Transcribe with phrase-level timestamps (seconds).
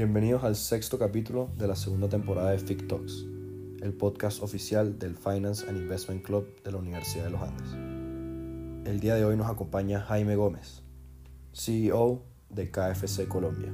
[0.00, 3.26] Bienvenidos al sexto capítulo de la segunda temporada de FIC Talks,
[3.82, 7.70] el podcast oficial del Finance and Investment Club de la Universidad de los Andes.
[8.90, 10.82] El día de hoy nos acompaña Jaime Gómez,
[11.52, 13.70] CEO de KFC Colombia.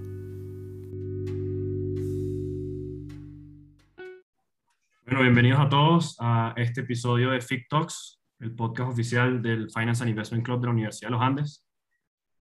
[5.05, 10.03] Bueno, bienvenidos a todos a este episodio de FIC Talks, el podcast oficial del Finance
[10.03, 11.66] and Investment Club de la Universidad de los Andes.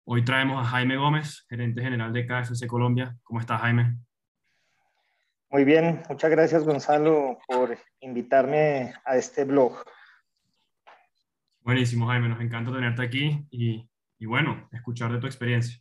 [0.05, 3.17] Hoy traemos a Jaime Gómez, gerente general de KFC Colombia.
[3.23, 3.99] ¿Cómo estás, Jaime?
[5.49, 9.85] Muy bien, muchas gracias, Gonzalo, por invitarme a este blog.
[11.61, 13.89] Buenísimo, Jaime, nos encanta tenerte aquí y,
[14.19, 15.81] y bueno, escuchar de tu experiencia.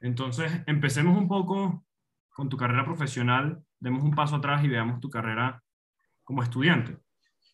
[0.00, 1.84] Entonces, empecemos un poco
[2.30, 5.62] con tu carrera profesional, demos un paso atrás y veamos tu carrera
[6.22, 6.96] como estudiante.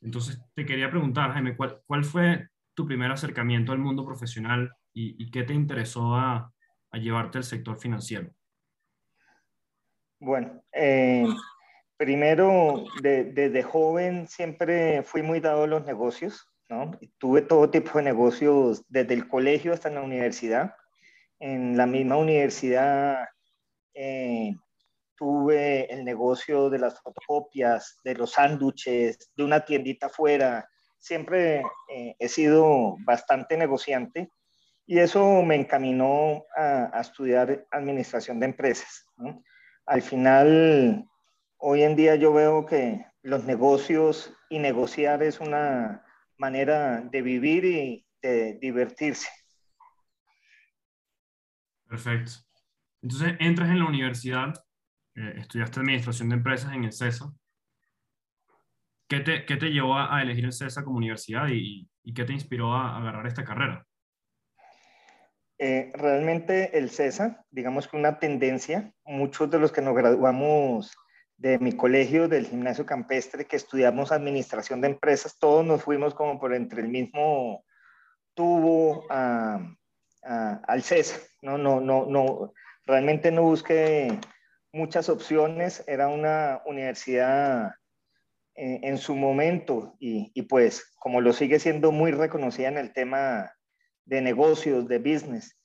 [0.02, 5.30] Entonces, te quería preguntar, Jaime, ¿cuál, cuál fue tu primer acercamiento al mundo profesional y,
[5.30, 6.52] qué te interesó a,
[6.92, 8.30] llevarte al sector financiero?
[10.18, 11.24] Bueno, eh,
[11.96, 16.90] primero, desde joven siempre fui muy dado a los negocios, ¿no?
[17.18, 20.74] Tuve todo tipo de negocios desde el colegio hasta la universidad.
[21.38, 23.28] En la misma universidad
[23.94, 24.54] eh,
[25.16, 30.68] tuve el negocio de las fotocopias, de los sándwiches, de una tiendita afuera.
[30.98, 34.30] Siempre eh, he sido bastante negociante
[34.90, 39.06] y eso me encaminó a, estudiar administración de empresas.
[39.86, 41.08] Al final,
[41.58, 46.04] hoy en día yo veo que los negocios y negociar es una
[46.38, 49.28] manera de vivir y de divertirse.
[51.86, 52.32] Perfecto.
[53.00, 54.52] Entonces, entras en la universidad,
[55.14, 57.32] eh, estudiaste administración de empresas en el CESA.
[59.08, 62.32] ¿Qué te, qué te llevó a, elegir el CESA como universidad y, y qué te
[62.32, 63.86] inspiró a agarrar esta carrera?
[65.62, 70.96] Eh, realmente el CESA, digamos que una tendencia, muchos de los que nos graduamos
[71.36, 76.40] de mi colegio, del gimnasio campestre, que estudiamos administración de empresas, todos nos fuimos como
[76.40, 77.62] por entre el mismo
[78.32, 81.18] tubo al CESA.
[81.42, 82.54] No, no, no, no,
[82.86, 84.18] realmente no busqué
[84.72, 87.74] muchas opciones, era una universidad
[88.54, 92.94] eh, en su momento y, y pues como lo sigue siendo muy reconocida en el
[92.94, 93.52] tema
[94.10, 95.56] de negocios, de business.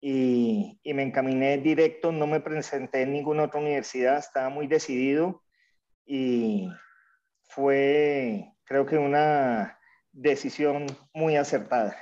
[0.00, 5.44] Y, y, me encaminé directo, no me presenté en ninguna otra universidad, estaba muy decidido
[6.04, 6.68] y
[7.42, 9.78] fue, creo que una
[10.12, 11.96] decisión muy acertada.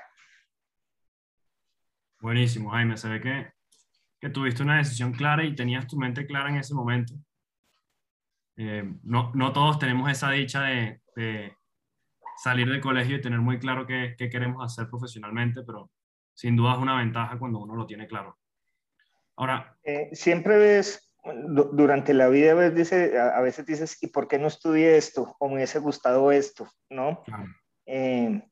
[2.20, 3.52] Buenísimo, Jaime, se ve que,
[4.20, 7.14] que tuviste una decisión clara y tenías tu mente clara en ese momento.
[8.56, 11.54] Eh, no, no, todos tenemos esa dicha de, de,
[12.42, 15.90] salir del colegio y tener muy claro qué, qué, queremos hacer profesionalmente, pero
[16.34, 18.38] sin duda es una ventaja cuando uno lo tiene claro.
[19.36, 19.76] Ahora...
[19.82, 24.46] Eh, siempre ves, durante la vida ves, dice, a, veces dices, ¿y por qué no
[24.46, 25.36] estudié esto?
[25.38, 27.22] O me hubiese gustado esto, ¿no?
[27.84, 28.42] Eh,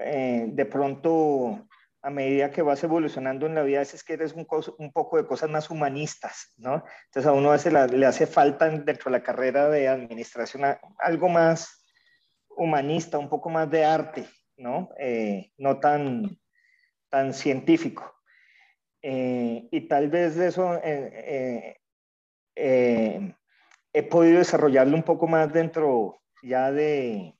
[0.00, 1.68] eh, de pronto,
[2.02, 4.44] a medida que vas evolucionando en la vida, es que eres un,
[4.78, 6.82] un, poco de cosas más humanistas, ¿no?
[7.04, 10.62] Entonces a uno a veces le hace falta dentro de la carrera de administración
[10.98, 11.79] algo más
[12.62, 14.26] humanista, un poco más de arte,
[14.58, 14.90] ¿no?
[14.98, 16.38] Eh, no tan,
[17.08, 18.14] tan científico.
[19.02, 21.76] Eh, y tal vez de eso eh,
[22.54, 27.34] he podido desarrollarlo un poco más dentro ya de,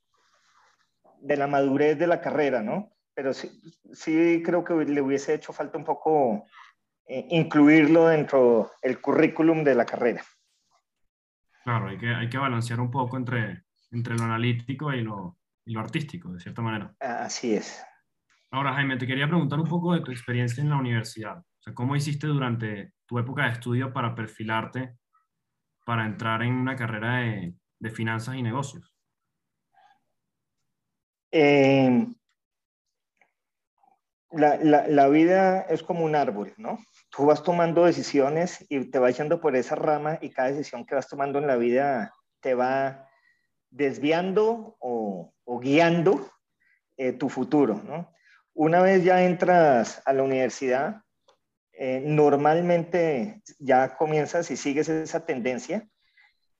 [1.20, 2.90] de la madurez de la carrera, ¿no?
[3.12, 3.50] Pero sí,
[3.92, 6.46] sí creo que le hubiese hecho falta un poco
[7.06, 10.24] incluirlo dentro del currículum de la carrera.
[11.64, 15.72] Claro, hay que, hay que balancear un poco entre, entre lo analítico y lo, y
[15.72, 16.94] lo artístico, de cierta manera.
[17.00, 17.84] Así es.
[18.50, 21.38] Ahora, Jaime, te quería preguntar un poco de tu experiencia en la universidad.
[21.38, 24.96] O sea, ¿cómo hiciste durante tu época de estudio para perfilarte
[25.84, 28.94] para entrar en una carrera de, de finanzas y negocios?
[31.32, 32.06] Eh,
[34.32, 36.78] la, la, la, vida es como un árbol, ¿no?
[37.10, 40.94] Tú vas tomando decisiones y te vas yendo por esa rama y cada decisión que
[40.94, 43.09] vas tomando en la vida te va
[43.70, 46.30] desviando o, guiando
[46.96, 47.80] eh, tu futuro.
[47.84, 48.12] ¿no?
[48.54, 51.02] Una vez ya entras a la universidad,
[51.72, 55.88] eh, normalmente ya comienzas y sigues esa tendencia.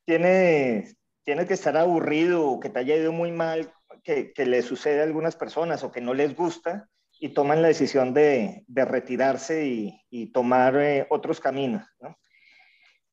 [0.05, 3.73] Tienes, tienes que estar aburrido o que te haya ido muy mal,
[4.03, 8.15] que, le sucede a algunas personas o que no les gusta y toman la decisión
[8.15, 11.87] de, retirarse y, tomar eh, otros caminos.
[12.01, 12.17] ¿no?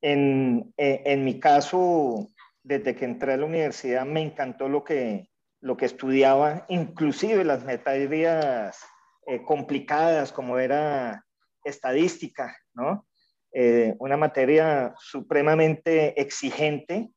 [0.02, 2.30] En, en, mi caso,
[2.68, 5.30] desde que entré a la universidad me encantó lo que,
[5.62, 8.78] lo que estudiaba, inclusive las materias
[9.26, 11.26] eh, complicadas como era
[11.64, 13.08] estadística, ¿no?
[13.54, 17.10] eh, una materia supremamente exigente,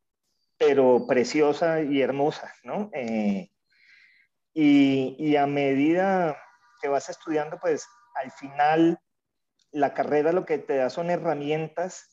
[0.57, 2.91] pero preciosa y hermosa, ¿no?
[2.93, 3.51] Eh,
[4.55, 6.37] y, y, a medida
[6.81, 8.99] que vas estudiando, pues al final
[9.73, 12.10] la carrera lo que te da son herramientas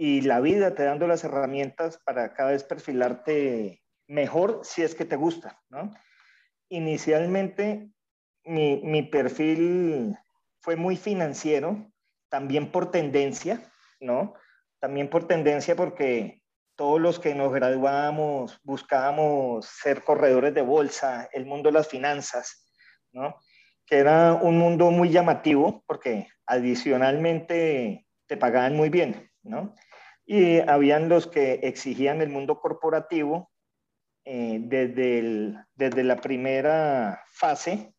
[0.00, 5.04] y la vida te dando las herramientas para cada vez perfilarte mejor si es que
[5.04, 5.92] te gusta, ¿no?
[6.68, 7.90] Inicialmente
[8.44, 10.16] mi, mi perfil
[10.60, 11.90] fue muy financiero,
[12.28, 13.60] también por tendencia,
[13.98, 14.34] ¿no?
[14.78, 16.42] También por tendencia porque
[16.76, 22.70] todos los que nos graduamos buscábamos ser corredores de bolsa, el mundo de las finanzas,
[23.10, 23.34] ¿no?
[23.84, 29.74] Que era un mundo muy llamativo porque adicionalmente te pagaban muy bien, ¿no?
[30.30, 33.50] Y habían los que exigían el mundo corporativo
[34.26, 37.94] eh, desde, desde la primera fase,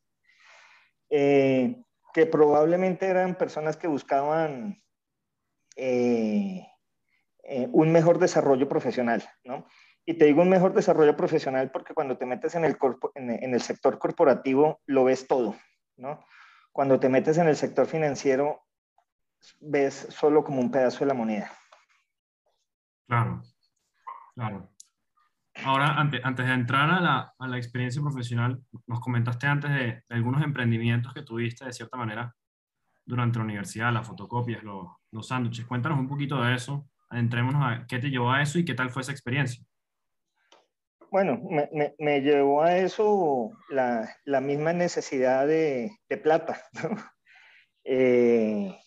[1.09, 1.81] eh,
[2.13, 4.79] que probablemente eran personas que buscaban
[5.75, 6.67] eh,
[7.71, 9.65] un mejor desarrollo profesional, ¿no?
[10.05, 12.77] Y te digo un mejor desarrollo profesional porque cuando te metes en el,
[13.15, 15.55] en el sector corporativo lo ves todo,
[15.97, 16.23] ¿no?
[16.71, 18.67] Cuando te metes en el sector financiero
[19.59, 21.51] ves solo como un pedazo de la moneda.
[23.09, 23.41] Claro,
[24.35, 24.69] claro.
[25.65, 30.03] Ahora, antes, antes de entrar a la, a la, experiencia profesional, nos comentaste antes de,
[30.11, 32.35] algunos emprendimientos que tuviste de cierta manera
[33.03, 35.65] durante la universidad, las fotocopias, los, los sándwiches.
[35.65, 38.91] Cuéntanos un poquito de eso, adentrémonos a qué te llevó a eso y qué tal
[38.91, 39.65] fue esa experiencia.
[41.09, 46.61] Bueno, me, me, llevó a eso la, la misma necesidad de, de plata.
[46.83, 46.89] ¿no?
[47.91, 48.77] Eh,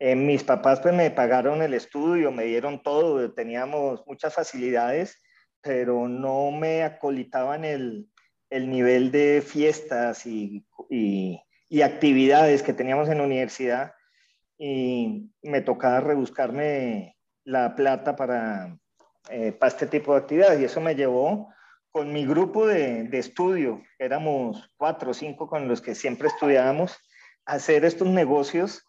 [0.00, 5.20] eh, mis papás pues me pagaron el estudio, me dieron todo, teníamos muchas facilidades
[5.62, 8.08] pero no me acolitaban el,
[8.50, 13.92] el nivel de fiestas y, y, y, actividades que teníamos en la universidad.
[14.58, 18.78] Y me tocaba rebuscarme la plata para,
[19.30, 20.60] eh, para este tipo de actividades.
[20.60, 21.52] Y eso me llevó
[21.90, 26.96] con mi grupo de, de estudio, éramos cuatro o cinco con los que siempre estudiábamos,
[27.46, 28.86] a hacer estos negocios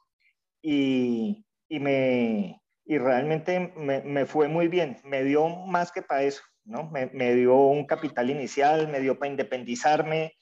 [0.62, 6.24] y, y me, y realmente me, me, fue muy bien, me dio más que para
[6.24, 6.44] eso.
[6.64, 6.90] ¿no?
[6.92, 10.34] Me, me, dio un capital inicial, me dio para independizarme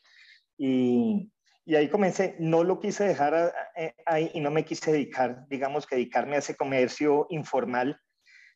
[0.57, 1.31] y,
[1.66, 2.36] y, ahí comencé.
[2.39, 3.54] No lo quise dejar
[4.06, 8.00] ahí y no me quise dedicar, digamos que dedicarme a ese comercio informal,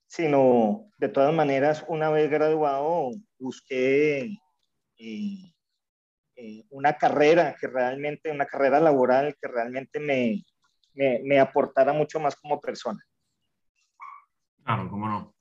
[0.08, 4.38] sino de todas maneras, una vez graduado, busqué
[4.98, 5.54] eh,
[6.36, 10.44] eh, una carrera que realmente, una carrera laboral que realmente me,
[10.94, 13.04] me, me aportara mucho más como persona.
[14.64, 15.36] Claro, cómo no.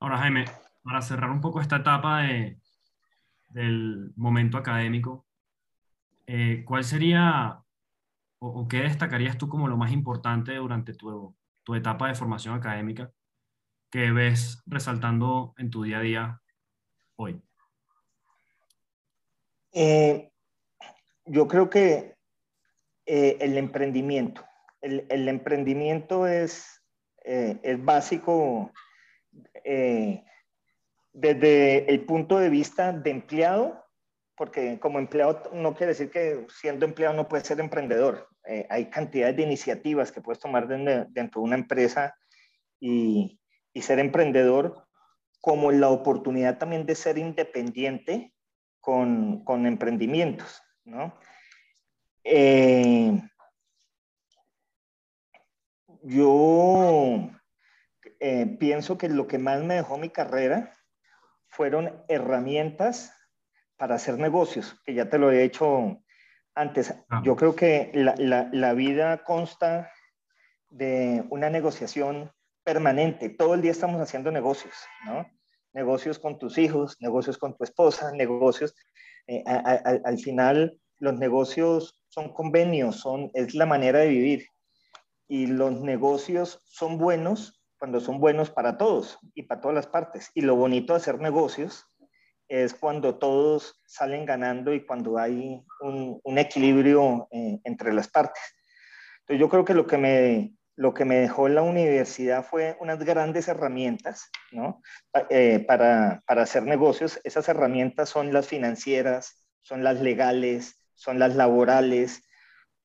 [0.00, 0.44] Ahora, Jaime,
[0.82, 2.58] para cerrar un poco esta etapa de,
[3.50, 5.26] del momento académico,
[6.26, 7.62] eh, ¿cuál sería
[8.38, 12.54] o, o, qué destacarías tú como lo más importante durante tu, tu etapa de formación
[12.54, 13.12] académica
[13.90, 16.42] que ves resaltando en tu día a día
[17.16, 17.42] hoy?
[19.72, 20.30] Eh,
[21.26, 22.16] yo creo que
[23.06, 24.44] eh, el emprendimiento,
[24.82, 26.82] el, el emprendimiento es,
[27.24, 28.72] eh, es básico
[29.64, 30.24] eh,
[31.12, 33.84] desde el punto de vista de empleado,
[34.36, 38.28] porque como empleado no quiere decir que siendo empleado no puedes ser emprendedor.
[38.46, 42.14] Eh, hay cantidades de iniciativas que puedes tomar dentro, de una empresa
[42.80, 43.40] y,
[43.72, 44.88] y, ser emprendedor,
[45.40, 48.34] como la oportunidad también de ser independiente
[48.80, 51.16] con, con emprendimientos, ¿no?
[56.02, 57.30] Yo
[58.20, 60.72] eh, pienso que lo que más me dejó mi carrera
[61.48, 63.12] fueron herramientas
[63.76, 66.02] para hacer negocios, que ya te lo he hecho
[66.54, 66.94] antes.
[67.08, 67.22] Ah.
[67.24, 69.90] Yo creo que la, la, la, vida consta
[70.70, 72.30] de una negociación
[72.64, 73.28] permanente.
[73.28, 75.26] Todo el día estamos haciendo negocios, ¿no?
[75.72, 78.74] Negocios con tus hijos, negocios con tu esposa, negocios.
[79.26, 84.46] Eh, a, a, al final, los negocios son convenios, son, es la manera de vivir.
[85.32, 90.30] Y los negocios son buenos cuando son buenos para todos y para todas las partes.
[90.34, 91.86] Y lo bonito de hacer negocios
[92.48, 98.42] es cuando todos salen ganando y cuando hay un, un equilibrio eh, entre las partes.
[99.20, 102.98] Entonces yo creo que lo que me, lo que me dejó la universidad fue unas
[102.98, 104.82] grandes herramientas ¿no?
[105.30, 107.18] Eh, para, para hacer negocios.
[107.24, 112.22] Esas herramientas son las financieras, son las legales, son las laborales,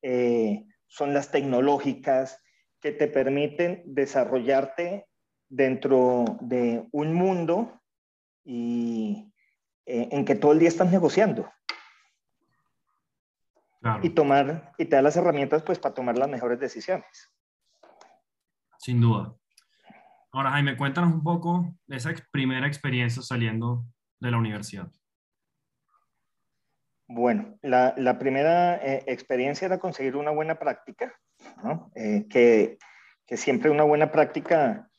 [0.01, 2.41] eh, son las tecnológicas,
[2.79, 5.08] que te permiten desarrollarte
[5.50, 7.82] dentro de un mundo
[8.44, 9.34] y,
[9.86, 11.50] eh, en que todo el día estás negociando.
[13.82, 14.00] Claro.
[14.03, 17.32] Y, tomar, y te da las herramientas pues para tomar las mejores decisiones.
[18.79, 19.36] Sin duda.
[20.32, 23.86] Ahora, Jaime, cuéntanos un poco de esa primera experiencia saliendo
[24.20, 24.91] de la universidad.
[27.07, 31.13] Bueno, la, primera eh, experiencia era conseguir una buena práctica.
[31.95, 32.77] Eh, que,
[33.37, 34.89] siempre una buena práctica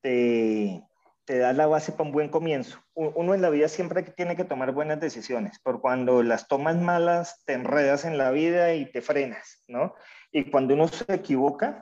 [0.00, 0.82] te,
[1.26, 2.82] da la base para un buen comienzo.
[2.94, 7.42] Uno en la vida siempre tiene que tomar buenas decisiones, por cuando las tomas malas
[7.44, 9.94] te enredas en la vida y te frenas, ¿no?
[10.32, 11.80] Y cuando uno se equivoca,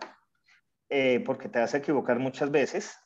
[0.91, 2.99] eh, porque te vas a equivocar muchas veces,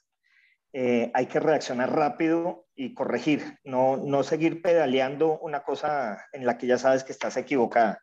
[0.73, 6.67] hay que reaccionar rápido y corregir, no, no seguir pedaleando una cosa en la que
[6.67, 8.03] ya sabes que estás equivocada.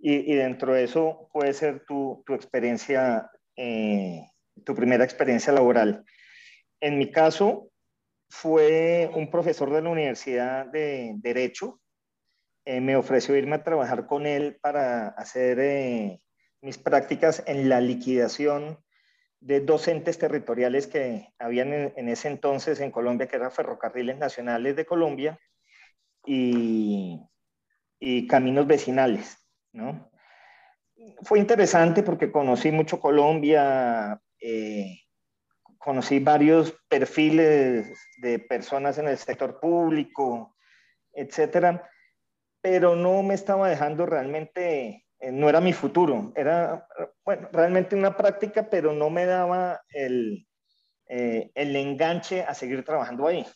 [0.00, 4.26] Y, dentro de eso puede ser tu, tu experiencia, eh,
[4.64, 6.04] tu primera experiencia laboral.
[6.80, 7.70] En mi caso,
[8.28, 11.80] fue un profesor de la Universidad de Derecho.
[12.64, 16.18] Eh, me ofreció irme a trabajar con él para hacer
[16.62, 18.76] mis prácticas en la liquidación
[19.40, 24.84] de docentes territoriales que habían en, ese entonces en Colombia, que eran Ferrocarriles Nacionales de
[24.84, 25.38] Colombia
[26.26, 27.20] y,
[27.98, 29.38] y Caminos Vecinales,
[29.72, 30.10] ¿no?
[31.22, 35.00] Fue interesante porque conocí mucho Colombia, eh,
[35.78, 40.54] conocí varios perfiles de personas en el sector público,
[41.14, 41.88] etcétera,
[42.60, 46.86] pero no me estaba dejando realmente no era mi futuro, era,
[47.24, 50.46] bueno, realmente una práctica, pero no me daba el,
[51.08, 53.46] eh, el enganche a seguir trabajando ahí.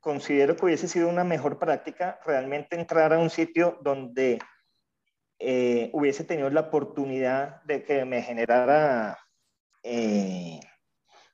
[0.00, 4.38] Considero que hubiese sido una mejor práctica realmente entrar a un sitio donde
[5.38, 9.18] eh, hubiese tenido la oportunidad de que me generara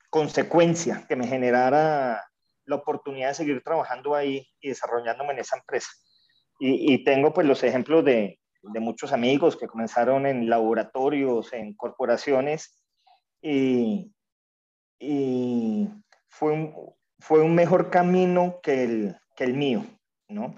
[0.09, 2.21] consecuencia, que me generara
[2.65, 5.89] la oportunidad de seguir trabajando ahí y desarrollándome en esa empresa.
[6.59, 11.73] Y, y tengo pues los ejemplos de, de muchos amigos que comenzaron en laboratorios, en
[11.73, 12.81] corporaciones,
[13.41, 14.11] y,
[16.29, 19.83] fue, un, fue un mejor camino que el, que el mío,
[20.29, 20.55] ¿no?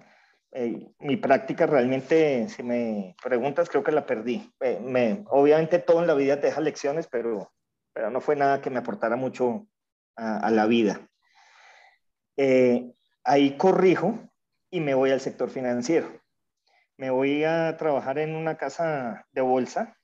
[0.52, 4.52] Eh, mi práctica realmente, si me preguntas, creo que la perdí.
[4.60, 7.52] Eh, me, obviamente todo en la vida te deja lecciones, pero,
[7.92, 9.66] pero no fue nada que me aportara mucho
[10.16, 11.10] a, a la vida.
[12.38, 12.94] Eh,
[13.24, 14.20] ahí corrijo
[14.70, 16.23] y me voy al sector financiero
[16.98, 19.98] me voy a trabajar en una casa de bolsa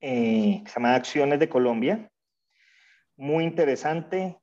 [0.00, 2.10] eh, que se llama Acciones de Colombia.
[3.16, 4.38] Muy interesante.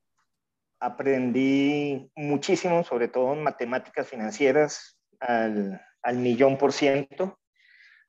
[0.80, 7.40] Aprendí muchísimo, sobre todo en matemáticas financieras, al, al millón por ciento,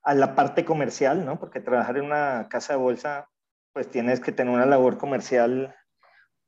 [0.03, 1.39] a la parte comercial, ¿no?
[1.39, 3.29] Porque trabajar en una casa de bolsa,
[3.75, 5.75] pues tienes que tener una labor comercial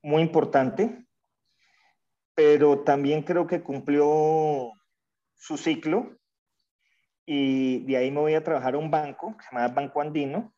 [0.02, 1.04] muy importante,
[2.34, 4.72] pero también creo que cumplió
[5.34, 6.16] su ciclo
[7.26, 10.54] y de ahí me voy a trabajar a un banco, que se llama Banco Andino,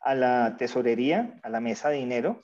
[0.00, 2.40] a la tesorería, a la mesa de dinero,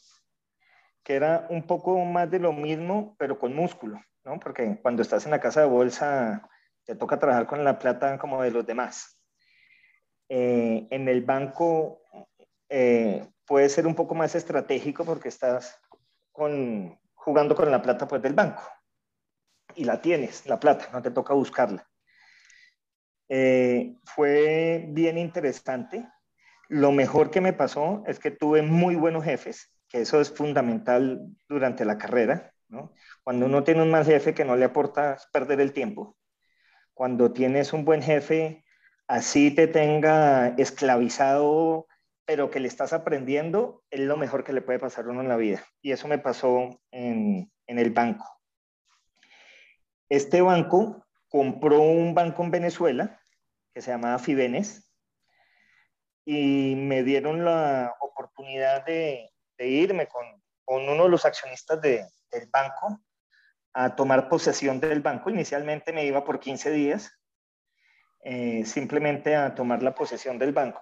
[1.03, 4.39] que era un poco más de lo mismo, pero con músculo, ¿no?
[4.39, 6.49] Porque cuando estás en la casa de bolsa,
[6.85, 9.21] te toca trabajar con la plata como de los demás.
[10.29, 12.03] Eh, en el banco
[12.69, 15.79] eh, puede ser un poco más estratégico porque estás
[16.31, 18.63] con, jugando con la plata pues, del banco
[19.75, 21.90] y la tienes, la plata, no te toca buscarla.
[23.33, 26.05] Eh, fue bien interesante.
[26.69, 31.21] Lo mejor que me pasó es que tuve muy buenos jefes, que eso es fundamental
[31.49, 32.53] durante la carrera.
[32.69, 32.93] ¿no?
[33.23, 36.17] Cuando uno tiene un mal jefe que no le aporta perder el tiempo.
[36.93, 38.65] Cuando tienes un buen jefe,
[39.07, 41.87] así te tenga esclavizado,
[42.25, 45.29] pero que le estás aprendiendo, es lo mejor que le puede pasar a uno en
[45.29, 45.65] la vida.
[45.83, 48.27] Y eso me pasó en, en el banco.
[50.09, 53.20] Este banco compró un banco en Venezuela
[53.73, 54.91] que se llamaba Fibenes
[56.25, 60.25] y me dieron la oportunidad de, irme con,
[60.67, 62.07] uno de los accionistas del
[62.53, 63.01] banco
[63.73, 65.31] a tomar posesión del banco.
[65.31, 67.13] Inicialmente me iba por 15 días,
[68.23, 70.81] eh, simplemente a tomar la posesión del banco.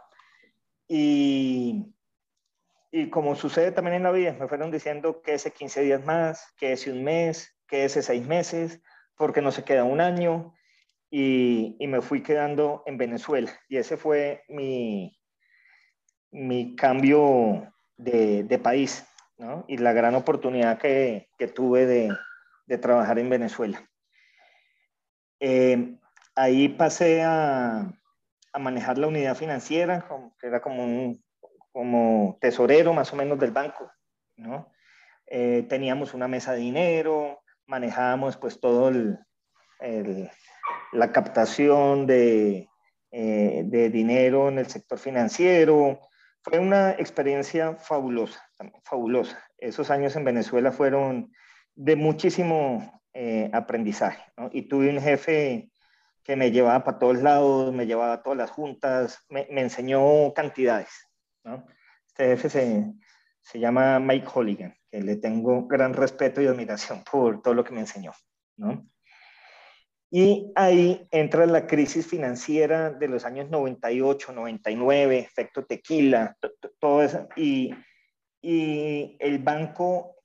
[0.87, 1.95] Y,
[2.91, 6.53] y como sucede también en la vida, me fueron diciendo que ese 15 días más,
[6.57, 8.81] que ese un mes, que ese seis meses,
[9.17, 10.55] porque no se queda un año,
[11.11, 13.51] y, me fui quedando en Venezuela.
[13.69, 15.19] Y ese fue mi,
[16.31, 19.07] mi cambio de, país,
[19.39, 19.65] ¿no?
[19.69, 23.89] Y la gran oportunidad que, tuve de, trabajar en Venezuela.
[25.41, 25.97] Eh,
[26.35, 27.93] ahí pasé a,
[28.59, 30.09] manejar la unidad financiera,
[30.41, 31.23] que era como un
[31.71, 33.89] como tesorero más o menos del banco,
[34.37, 34.73] ¿no?
[35.27, 39.19] Eh, teníamos una mesa de dinero, manejábamos pues todo el,
[40.93, 42.69] la captación de,
[43.11, 46.01] eh, de dinero en el sector financiero,
[46.43, 48.43] fue una experiencia fabulosa,
[48.85, 49.43] fabulosa.
[49.59, 51.33] Esos años en Venezuela fueron
[51.75, 54.23] de muchísimo eh, aprendizaje.
[54.53, 55.71] Y tuve un jefe
[56.23, 60.91] que me llevaba para todos lados, me llevaba a todas las juntas, me, enseñó cantidades.
[62.07, 62.93] Este jefe se,
[63.41, 67.73] se llama Mike Holligan, que le tengo gran respeto y admiración por todo lo que
[67.73, 68.13] me enseñó.
[70.11, 76.35] Y ahí entra la crisis financiera de los años 98, 99, efecto tequila,
[76.79, 77.29] todo eso.
[77.37, 77.75] Y,
[78.41, 80.17] y el banco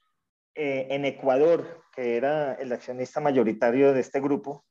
[0.56, 4.66] eh, en Ecuador, que era el accionista mayoritario de este grupo,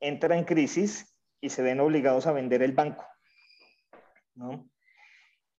[0.00, 3.04] entra en crisis y se ven obligados a vender el banco.
[4.34, 4.66] ¿no?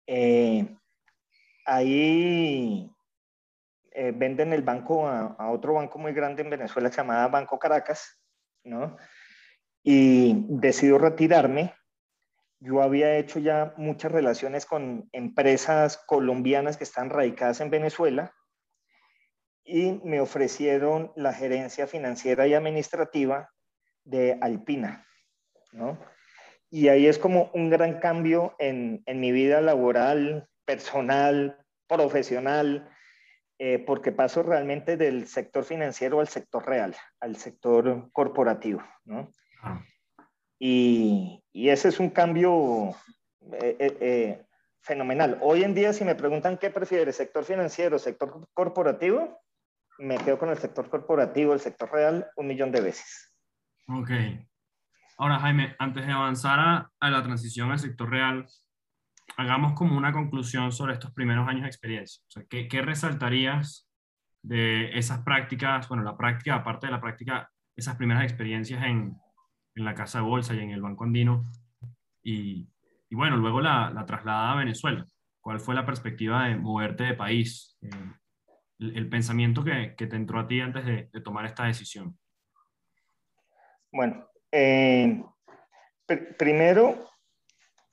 [0.08, 0.68] Eh,
[1.66, 2.92] ahí
[3.92, 8.19] eh, venden el banco a, a, otro banco muy grande en Venezuela llamado Banco Caracas
[8.70, 8.98] ¿no?
[9.84, 11.74] Y decido retirarme.
[12.60, 18.34] Yo había hecho ya muchas relaciones con empresas colombianas que están radicadas en Venezuela
[19.64, 23.50] y me ofrecieron la gerencia financiera y administrativa
[24.04, 25.06] de Alpina,
[25.72, 25.98] ¿no?
[26.72, 31.58] Y ahí es como un gran cambio en, en mi vida laboral, personal,
[31.88, 32.90] profesional,
[33.62, 39.30] eh, porque paso realmente del sector financiero al sector real, al sector corporativo, ¿no?
[39.62, 39.84] Ah.
[40.58, 42.92] Y, y, ese es un cambio
[43.52, 44.46] eh, eh,
[44.80, 45.40] fenomenal.
[45.42, 49.42] Hoy en día, si me preguntan qué prefiere, sector financiero, sector corporativo,
[49.98, 53.36] me quedo con el sector corporativo, el sector real, un millón de veces.
[53.90, 54.12] Ok.
[55.18, 58.46] Ahora, Jaime, antes de avanzar a, a la transición al sector real,
[59.38, 62.24] hagamos como una conclusión sobre estos primeros años de experiencia.
[62.50, 63.88] ¿qué, ¿qué, resaltarías
[64.42, 69.16] de esas prácticas, bueno, la práctica, aparte de la práctica, esas primeras experiencias en,
[69.76, 71.52] en la Casa de Bolsa y en el Banco Andino?
[72.24, 72.68] Y,
[73.10, 75.06] y bueno, luego la, la, trasladada a Venezuela.
[75.42, 77.78] ¿Cuál fue la perspectiva de moverte de país?
[77.82, 78.14] Eh,
[78.80, 82.18] el, pensamiento que, que, te entró a ti antes de, tomar esta decisión.
[83.92, 85.24] Bueno, eh,
[86.06, 87.09] pr primero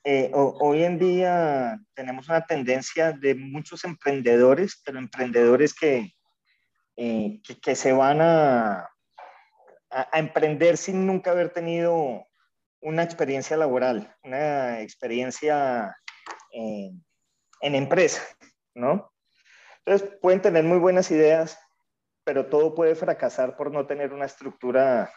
[0.09, 6.15] eh, hoy en día tenemos una tendencia de muchos emprendedores, pero emprendedores que,
[6.95, 8.89] eh, que, se van a,
[10.13, 12.25] emprender sin nunca haber tenido
[12.81, 15.97] una experiencia laboral, una experiencia
[16.53, 16.93] eh,
[17.63, 18.23] en empresa,
[18.77, 19.13] ¿no?
[19.85, 21.59] Entonces pueden tener muy buenas ideas,
[22.23, 25.13] pero todo puede fracasar por no tener una estructura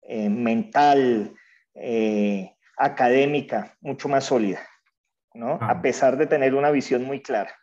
[0.00, 1.36] mental,
[1.74, 4.60] eh, académica mucho más sólida,
[5.34, 5.58] ¿no?
[5.60, 5.72] Ah.
[5.72, 7.54] A pesar de tener una visión muy clara.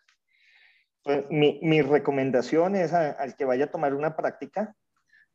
[1.03, 4.75] Pues, mi, mi, recomendación es a, al que vaya a tomar una práctica.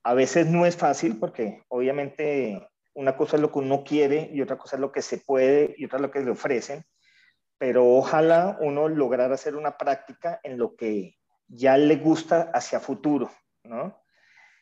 [0.02, 4.40] A veces no es fácil porque obviamente una cosa es lo que uno quiere y
[4.40, 6.84] otra cosa es lo que se puede y otra es lo que le ofrecen,
[7.58, 11.16] pero ojalá uno lograr hacer una práctica en lo que
[11.48, 13.30] ya le gusta hacia futuro,
[13.64, 14.00] ¿no?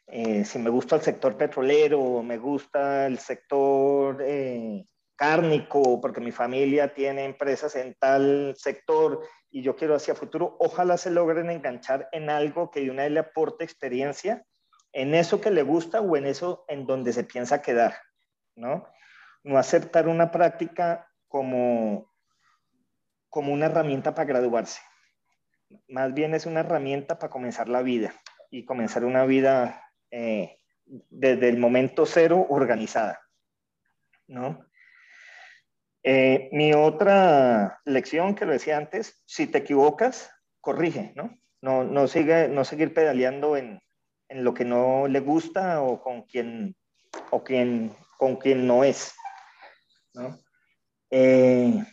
[0.06, 4.84] Eh, si me gusta el sector petrolero, me gusta el sector eh,
[5.22, 9.20] cárnico, porque mi familia tiene empresas en tal sector
[9.52, 13.12] y yo quiero hacia futuro, ojalá se logren enganchar en algo que de una vez
[13.12, 14.44] le aporte experiencia
[14.92, 17.94] en eso que le gusta o en eso en donde se piensa quedar,
[18.56, 18.84] ¿no?
[19.44, 22.12] No aceptar una práctica como,
[23.28, 24.80] como una herramienta para graduarse.
[25.86, 28.12] Más bien es una herramienta para comenzar la vida
[28.50, 33.20] y comenzar una vida eh, desde el momento cero organizada,
[34.26, 34.66] ¿no?
[36.04, 41.38] Eh, mi otra lección que lo decía antes, si te equivocas, corrige, ¿no?
[41.60, 43.80] No, no, sigue, no seguir pedaleando en,
[44.28, 46.74] en, lo que no le gusta o con quien,
[47.30, 49.14] o quien, con quien no es,
[50.14, 50.40] ¿no?
[51.10, 51.84] Eh,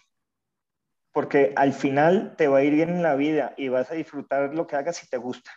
[1.11, 4.55] porque al final te va a ir bien en la vida y vas a disfrutar
[4.55, 5.51] lo que hagas si te gusta.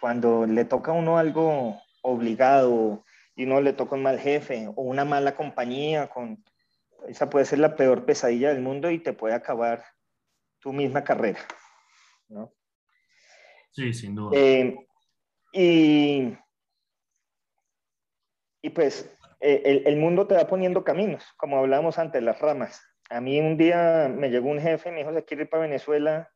[0.00, 3.04] Cuando le toca a uno algo obligado
[3.36, 6.42] y no le toca un mal jefe o una mala compañía con
[7.08, 9.84] esa puede ser la peor pesadilla del mundo y te puede acabar
[10.60, 11.40] tu misma carrera.
[12.28, 12.52] ¿no?
[13.70, 14.38] Sí, sin duda.
[14.38, 14.76] Eh,
[15.52, 16.36] y,
[18.62, 22.82] y pues eh, el, el, mundo te va poniendo caminos, como hablábamos antes, las ramas.
[23.10, 25.64] A mí un día me llegó un jefe y me dijo, se quiere ir para
[25.64, 26.30] Venezuela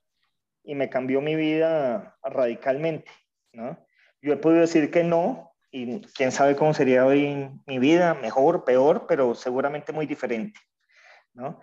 [0.63, 3.11] y me cambió mi vida radicalmente,
[3.53, 3.79] ¿no?
[4.21, 8.65] Yo he podido decir que no, y quién sabe cómo sería hoy mi vida, mejor,
[8.65, 10.61] peor, pero seguramente muy diferente,
[11.35, 11.61] ¿no?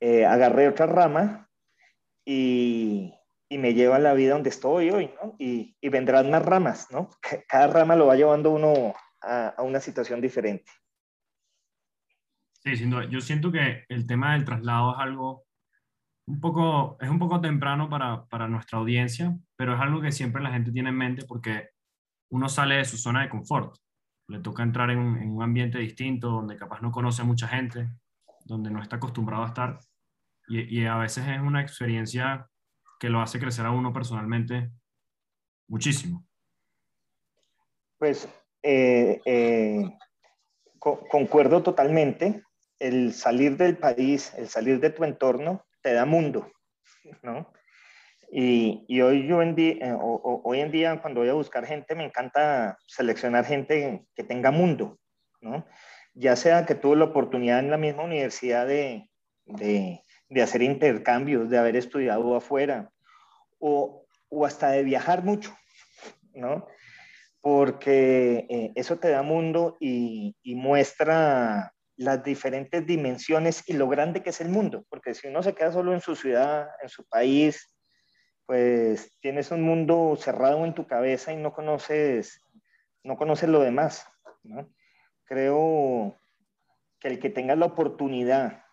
[0.00, 1.48] Eh, agarré otra rama
[2.24, 3.14] y,
[3.48, 5.36] y, me lleva a la vida donde estoy hoy, ¿no?
[5.38, 7.10] Y, y, vendrán más ramas, ¿no?
[7.48, 10.70] Cada rama lo va llevando uno a, a una situación diferente.
[12.64, 13.04] Sí, sin duda.
[13.04, 15.44] Yo siento que el tema del traslado es algo
[16.26, 20.42] un poco, es un poco temprano para, para nuestra audiencia, pero es algo que siempre
[20.42, 21.73] la gente tiene en mente porque
[22.34, 23.76] uno sale de su zona de confort.
[24.26, 27.46] Le toca entrar en un, en un ambiente distinto, donde capaz no conoce a mucha
[27.46, 27.88] gente,
[28.44, 29.78] donde no está acostumbrado a estar.
[30.48, 32.48] Y, a veces es una experiencia
[32.98, 34.70] que lo hace crecer a uno personalmente
[35.68, 36.26] muchísimo.
[37.98, 38.28] Pues
[38.62, 39.96] eh, eh,
[40.80, 42.42] co concuerdo totalmente.
[42.80, 46.50] El salir del país, el salir de tu entorno, te da mundo,
[47.22, 47.52] ¿no?
[48.36, 51.94] Y, y hoy, yo en día, eh, hoy en día, cuando voy a buscar gente,
[51.94, 54.98] me encanta seleccionar gente que tenga mundo,
[55.40, 55.64] ¿no?
[56.14, 59.08] Ya sea que tuvo la oportunidad en la misma universidad de,
[59.44, 62.90] de, de hacer intercambios, de haber estudiado afuera,
[63.60, 65.56] o, o hasta de viajar mucho,
[66.32, 66.66] ¿no?
[67.40, 74.24] Porque eh, eso te da mundo y, y muestra las diferentes dimensiones y lo grande
[74.24, 77.04] que es el mundo, porque si uno se queda solo en su ciudad, en su
[77.06, 77.73] país,
[78.46, 82.40] pues tienes un mundo cerrado en tu cabeza y no conoces,
[83.02, 84.06] no conoces lo demás.
[85.24, 86.18] Creo
[87.00, 88.64] que el que tenga la oportunidad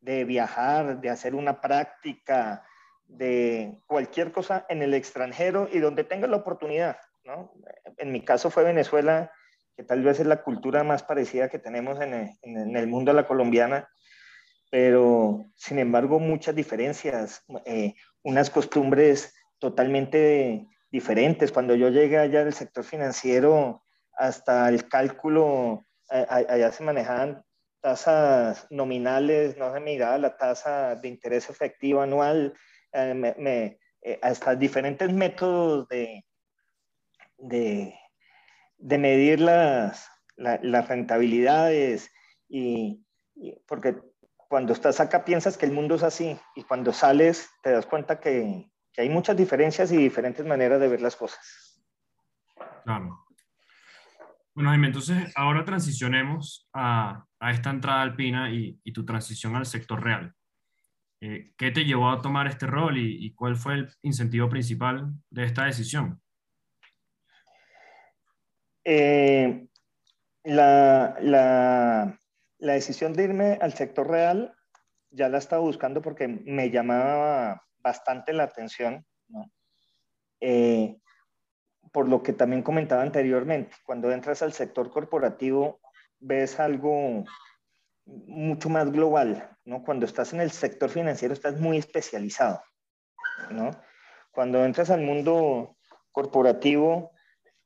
[0.00, 2.64] de viajar, de hacer una práctica,
[3.06, 7.52] de cualquier cosa en el extranjero y donde tenga la oportunidad, ¿no?
[7.98, 9.32] En mi caso fue Venezuela,
[9.76, 13.12] que tal vez es la cultura más parecida que tenemos en el, en el mundo
[13.12, 13.88] de la colombiana,
[14.70, 21.52] pero sin embargo muchas diferencias, eh, unas costumbres totalmente diferentes.
[21.52, 23.82] Cuando yo llegué allá del sector financiero,
[24.16, 27.44] hasta el cálculo, eh, allá se manejaban
[27.80, 32.54] tasas nominales, no se miraba la tasa de interés efectivo anual,
[32.92, 36.24] eh, me, me, eh, hasta diferentes métodos de,
[37.38, 37.94] de,
[38.78, 42.10] de medir las, la, las rentabilidades
[42.48, 43.96] y, y, porque
[44.48, 48.20] cuando estás acá piensas que el mundo es así y cuando sales te das cuenta
[48.20, 51.84] que, que hay muchas diferencias y diferentes maneras de ver las cosas.
[52.84, 53.26] Claro.
[54.54, 59.66] Bueno, Jaime, entonces ahora transicionemos a, a esta entrada alpina y, y, tu transición al
[59.66, 60.32] sector real.
[61.20, 65.12] Eh, ¿Qué te llevó a tomar este rol y, y, cuál fue el incentivo principal
[65.28, 66.22] de esta decisión?
[68.84, 69.68] Eh,
[70.44, 72.18] la, la,
[72.58, 74.54] la decisión de irme al sector real
[75.10, 79.06] ya la estaba buscando porque me llamaba bastante la atención,
[80.40, 80.98] eh,
[81.92, 85.80] por lo que también comentaba anteriormente, cuando entras al sector corporativo
[86.18, 87.24] ves algo
[88.04, 89.82] mucho más global, ¿no?
[89.82, 92.62] Cuando estás en el sector financiero estás muy especializado,
[93.50, 93.70] ¿no?
[94.30, 95.76] Cuando entras al mundo
[96.12, 97.12] corporativo,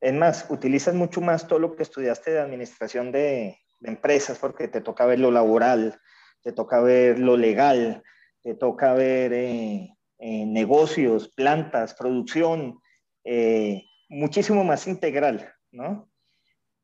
[0.01, 4.69] es más, utilizas mucho más todo lo que estudiaste de administración de, de empresas porque
[4.69, 5.99] te toca ver lo laboral,
[6.43, 8.03] te toca ver lo legal,
[8.43, 12.81] te toca ver eh, eh, negocios, plantas, producción,
[13.25, 16.09] eh, muchísimo más integral, ¿no?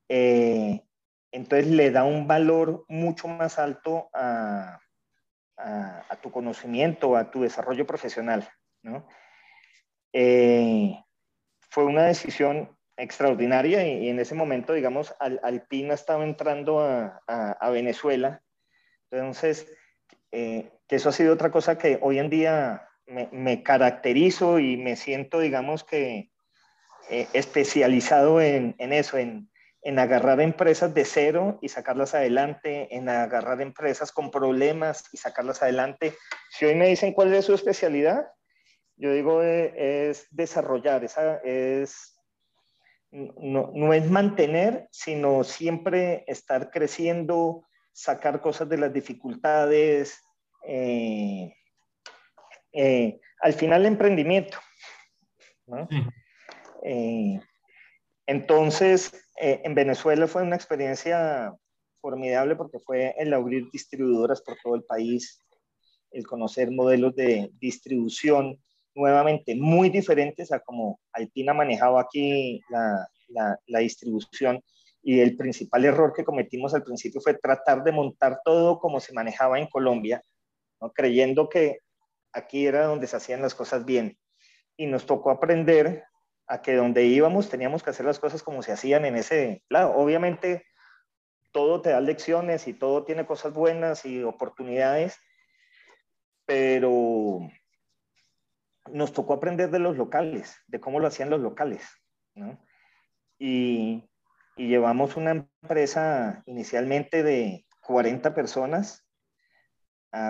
[0.08, 4.78] Entonces le da un valor mucho más alto a,
[5.56, 8.48] a tu conocimiento, a tu desarrollo profesional,
[8.82, 9.06] ¿no?
[11.68, 18.42] fue una decisión extraordinaria y, en ese momento, digamos, Al, Alpina estaba entrando a, Venezuela.
[19.10, 19.70] Entonces,
[20.32, 24.96] eh, que eso ha sido otra cosa que hoy en día me, caracterizo y me
[24.96, 26.30] siento, digamos, que
[27.10, 29.48] eh, especializado en, en eso, en,
[29.82, 35.62] en, agarrar empresas de cero y sacarlas adelante, en agarrar empresas con problemas y sacarlas
[35.62, 36.14] adelante.
[36.50, 38.26] Si hoy me dicen cuál es su especialidad,
[38.96, 42.15] yo digo eh, es desarrollar, esa es
[43.16, 50.22] no, no, es mantener, sino siempre estar creciendo, sacar cosas de las dificultades.
[50.66, 51.54] Eh,
[52.72, 54.58] eh, al final, emprendimiento.
[55.66, 55.88] ¿no?
[55.90, 56.02] Sí.
[56.82, 57.40] Eh,
[58.26, 61.54] entonces, en Venezuela fue una experiencia
[62.00, 65.42] formidable porque fue el abrir distribuidoras por todo el país,
[66.10, 68.60] el conocer modelos de distribución,
[68.96, 74.60] nuevamente muy diferentes a como Alpina manejaba aquí la, la, la, distribución.
[75.02, 79.12] Y el principal error que cometimos al principio fue tratar de montar todo como se
[79.12, 80.20] manejaba en Colombia,
[80.80, 80.90] ¿no?
[80.92, 81.78] creyendo que
[82.32, 84.18] aquí era donde se hacían las cosas bien.
[84.76, 86.04] Y nos tocó aprender
[86.48, 89.94] a que donde íbamos teníamos que hacer las cosas como se hacían en ese lado.
[89.94, 90.64] Obviamente
[91.52, 95.18] todo te da lecciones y todo tiene cosas buenas y oportunidades,
[96.44, 97.40] pero
[98.92, 101.88] nos tocó aprender de los locales, de cómo lo hacían los locales.
[103.38, 104.08] Y,
[104.56, 109.06] llevamos una empresa inicialmente de 40 personas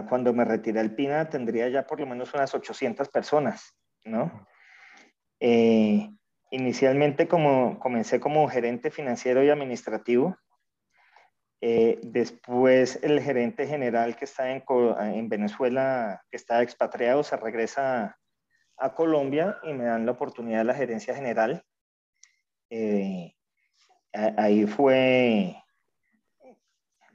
[0.09, 4.47] cuando me retiré al PINA tendría ya por lo menos unas 800 personas, ¿no?
[5.41, 6.11] Eh,
[6.51, 10.37] inicialmente como, comencé como gerente financiero y administrativo.
[11.61, 18.19] Eh, después el gerente general que está en, en, Venezuela, que está expatriado, se regresa
[18.79, 21.65] a, Colombia y me dan la oportunidad de la gerencia general.
[22.71, 23.35] Eh,
[24.13, 25.57] ahí fue,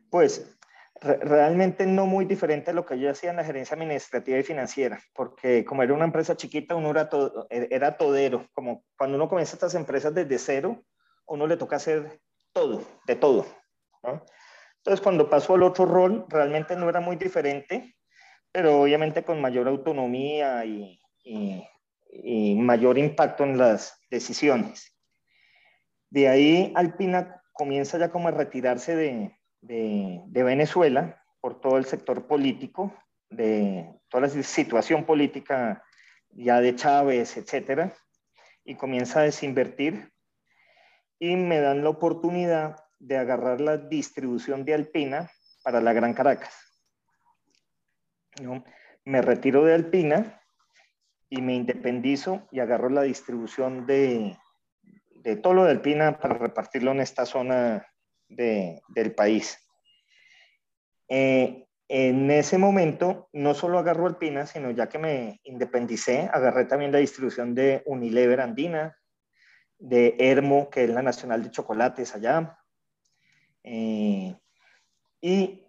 [0.09, 0.57] pues,
[1.01, 5.01] realmente no muy diferente a lo que yo hacía en la gerencia administrativa y financiera,
[5.13, 9.27] porque como era una empresa chiquita, uno era, todo, e-, era todero, como cuando uno
[9.27, 10.83] comienza estas empresas desde cero,
[11.25, 12.19] uno le toca hacer
[12.53, 13.45] todo, de todo.
[14.77, 17.95] Entonces, cuando pasó al otro rol, realmente no era muy diferente,
[18.51, 24.91] pero obviamente con mayor autonomía y, y mayor impacto en las decisiones.
[26.09, 32.27] De ahí, Alpina comienza ya como a retirarse de, de, Venezuela por todo el sector
[32.27, 32.93] político,
[33.29, 35.83] de toda la situación política
[36.31, 37.93] ya de Chávez, etcétera,
[38.63, 40.11] y comienza a desinvertir
[41.19, 45.29] y me dan la oportunidad de agarrar la distribución de Alpina
[45.63, 46.53] para la Gran Caracas.
[49.05, 50.40] Me retiro de Alpina
[51.31, 54.37] y me independizo y agarro la distribución de,
[55.09, 57.87] de todo lo de Alpina para repartirlo en esta zona
[58.27, 59.57] del país.
[61.07, 66.91] Eh, en ese momento, no solo agarró Alpina, sino ya que me independicé, agarré también
[66.91, 68.97] la distribución de Unilever Andina,
[69.79, 72.57] de Hermo, que es la nacional de chocolates allá.
[73.63, 74.35] Eh,
[75.21, 75.65] y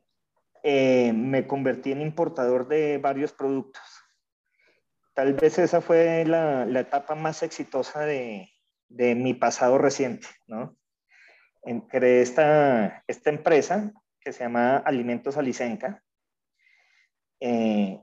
[0.65, 4.02] eh, me convertí en importador de varios productos.
[5.15, 8.51] Tal vez esa fue la, la etapa más exitosa de,
[8.89, 10.77] de mi pasado reciente, ¿no?
[11.89, 16.03] creé esta, esta empresa que se llama Alimentos Alicenca.
[17.41, 18.01] Eh,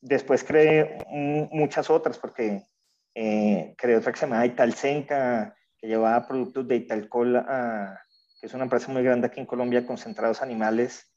[0.00, 2.62] después creé muchas otras porque
[3.14, 8.00] eh, creé otra que se llama Italcenca, que llevaba productos de Italcol, a,
[8.40, 11.10] que es una empresa muy grande aquí en Colombia, concentrados animales,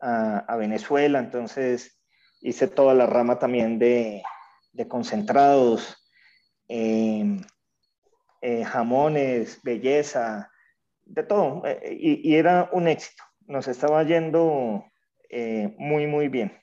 [0.00, 1.18] a, Venezuela.
[1.18, 2.00] Entonces
[2.40, 4.22] hice toda la rama también de,
[4.72, 5.96] de concentrados,
[6.68, 7.42] eh,
[8.64, 10.50] jamones, belleza,
[11.10, 13.22] de todo, eh, y, era un éxito.
[13.46, 14.84] Nos estaba yendo
[15.28, 16.56] eh, muy, muy bien.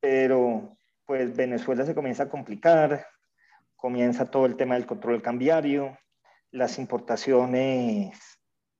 [0.00, 3.06] Pero pues Venezuela se comienza a complicar,
[3.76, 5.96] comienza todo el tema del control cambiario,
[6.50, 8.18] las importaciones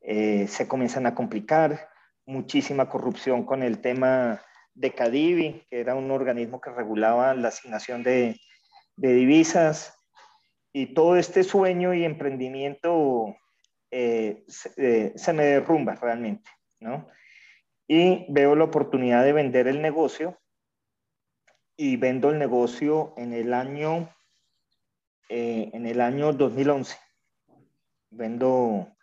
[0.00, 1.88] eh, se comienzan a complicar,
[2.26, 4.42] muchísima corrupción con el tema
[4.78, 8.40] de Cadivi, que era un organismo que regulaba la asignación de,
[8.96, 9.94] divisas,
[10.72, 13.34] y todo este sueño y emprendimiento
[13.90, 14.44] eh,
[14.76, 16.48] eh, se, me derrumba realmente,
[16.80, 17.08] ¿no?
[17.88, 20.38] Y veo la oportunidad de vender el negocio
[21.76, 24.14] y vendo el negocio en el año,
[25.28, 26.96] eh, en el año 2011.
[28.10, 28.94] Vendo,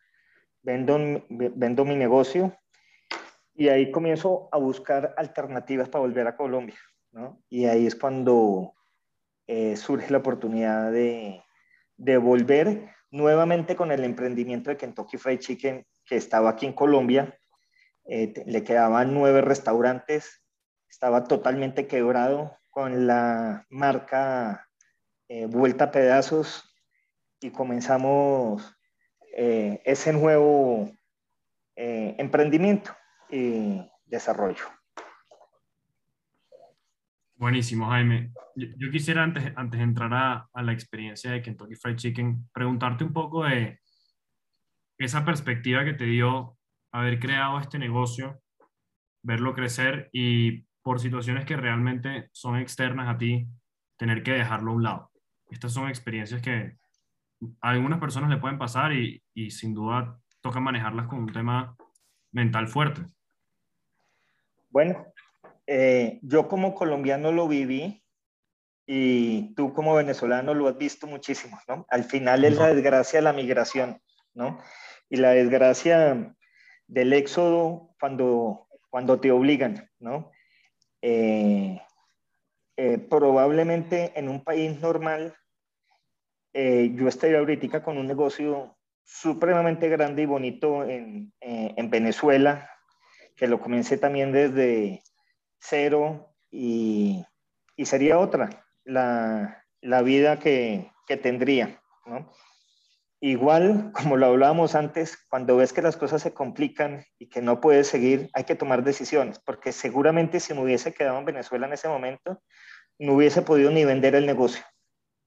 [0.62, 2.56] vendo, vendo mi negocio
[3.56, 6.78] y ahí comienzo a buscar alternativas para volver a Colombia,
[7.12, 7.42] ¿no?
[7.50, 8.74] Y ahí es cuando
[9.76, 11.44] surge la oportunidad de,
[11.98, 17.38] de volver nuevamente con el emprendimiento de Kentucky Fried Chicken que estaba aquí en Colombia.
[18.06, 20.44] Eh, le quedaban nueve restaurantes,
[20.90, 24.68] estaba totalmente quebrado con la marca
[25.28, 26.76] eh, Vuelta a Pedazos
[27.40, 28.76] y comenzamos
[29.36, 30.92] eh, ese nuevo
[31.78, 32.96] emprendimiento
[33.30, 34.66] y desarrollo.
[37.38, 38.32] Buenísimo, Jaime.
[38.56, 43.04] Yo, quisiera, antes, antes de entrar a, a, la experiencia de Kentucky Fried Chicken, preguntarte
[43.04, 43.82] un poco de
[44.98, 46.58] esa perspectiva que te dio
[46.94, 48.42] haber creado este negocio,
[49.22, 53.48] verlo crecer y por situaciones que realmente son externas a ti,
[53.98, 55.12] tener que dejarlo a un lado.
[55.50, 56.78] Estas son experiencias que
[57.62, 61.76] a algunas personas le pueden pasar y, y sin duda toca manejarlas con un tema
[62.32, 63.04] mental fuerte.
[64.76, 65.06] Bueno,
[65.68, 68.04] eh, yo como colombiano lo viví
[68.86, 71.86] y tú como venezolano lo has visto muchísimo, ¿no?
[71.90, 74.02] Al final es la desgracia de la migración,
[74.34, 74.60] ¿no?
[75.10, 76.36] Y la desgracia
[76.88, 80.30] del éxodo cuando, cuando te obligan, ¿no?
[81.02, 81.82] Eh,
[82.76, 85.38] eh, probablemente en un país normal
[86.54, 92.75] yo estaría ahorita con un negocio supremamente grande y bonito en, en Venezuela,
[93.36, 95.02] que lo comencé también desde,
[95.60, 97.26] cero y,
[97.84, 99.64] sería otra la,
[100.04, 101.82] vida que, tendría.
[103.20, 107.60] igual, como lo hablábamos antes, cuando ves que las cosas se complican y que no
[107.60, 111.74] puedes seguir, hay que tomar decisiones, porque seguramente si me hubiese quedado en Venezuela en
[111.74, 112.42] ese momento,
[113.00, 114.64] no hubiese podido ni vender el negocio,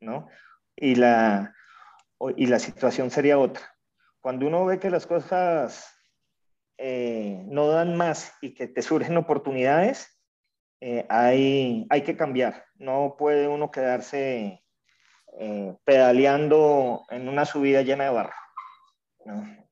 [0.00, 0.28] ¿no?
[0.74, 1.54] Y la,
[2.36, 3.62] y la situación sería otra.
[4.20, 5.97] Cuando uno ve que las cosas
[6.80, 10.16] eh, no dan más y que te surgen oportunidades,
[10.80, 12.66] eh, hay, hay que cambiar.
[12.76, 14.62] No puede uno quedarse
[15.40, 18.34] eh, pedaleando en una subida llena de barro.
[19.24, 19.68] ¿no?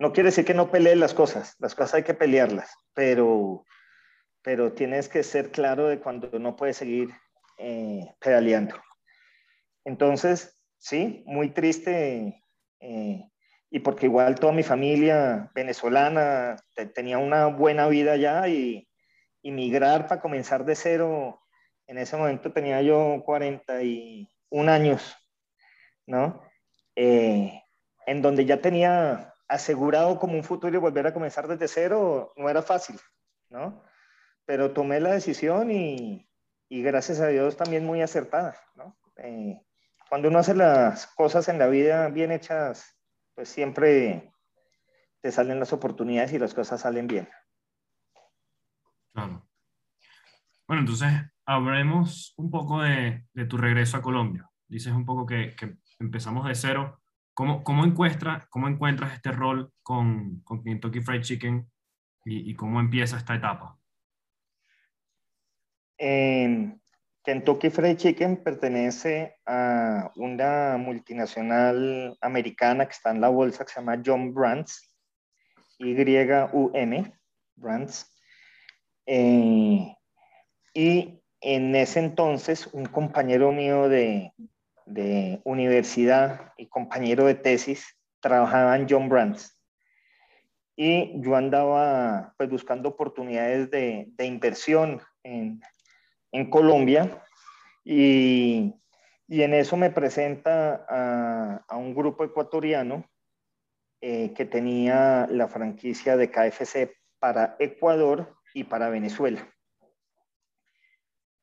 [0.00, 3.64] no quiere decir que no pelee las cosas, las cosas hay que pelearlas, pero,
[4.42, 7.10] pero tienes que ser claro de cuando no puedes seguir
[8.18, 8.74] pedaleando.
[9.84, 12.42] Entonces, sí, muy triste
[13.74, 16.54] y porque igual toda mi familia venezolana
[16.94, 18.88] tenía una buena vida allá y,
[19.42, 21.42] y migrar para comenzar de cero,
[21.88, 25.16] en ese momento tenía yo 41 años,
[26.06, 26.40] ¿no?
[26.94, 27.64] Eh,
[28.06, 32.48] en donde ya tenía asegurado como un futuro y volver a comenzar desde cero, no
[32.48, 33.00] era fácil,
[33.48, 33.82] ¿no?
[34.46, 36.30] Pero tomé la decisión y,
[36.68, 38.96] y gracias a Dios también muy acertada, ¿no?
[39.16, 39.60] Eh,
[40.08, 42.93] cuando uno hace las cosas en la vida bien hechas,
[43.34, 44.32] pues siempre
[45.20, 47.28] te salen las oportunidades y las cosas salen bien.
[49.12, 49.48] Claro.
[50.66, 51.10] Bueno, entonces
[51.46, 54.48] hablemos un poco de, tu regreso a Colombia.
[54.68, 55.54] Dices un poco que,
[55.98, 57.00] empezamos de cero.
[57.34, 61.70] ¿Cómo, cómo, encuentra, ¿Cómo encuentras este rol con, con Kentucky Fried Chicken
[62.24, 63.78] y, cómo empieza esta etapa?
[65.98, 66.76] Eh,
[67.24, 73.80] Kentucky Fried Chicken pertenece a una multinacional americana que está en la bolsa que se
[73.80, 74.94] llama John Brands,
[75.78, 77.12] Y-U-M,
[77.56, 78.14] Brands.
[79.06, 79.96] Eh,
[80.74, 84.34] y en ese entonces, un compañero mío de,
[84.84, 89.58] de, universidad y compañero de tesis trabajaba en John Brands.
[90.76, 95.62] Y yo andaba pues, buscando oportunidades de, de inversión en,
[96.34, 97.22] en Colombia
[97.84, 98.74] y,
[99.28, 103.08] y, en eso me presenta a, a un grupo ecuatoriano
[104.00, 109.48] eh, que tenía la franquicia de KFC para Ecuador y para Venezuela.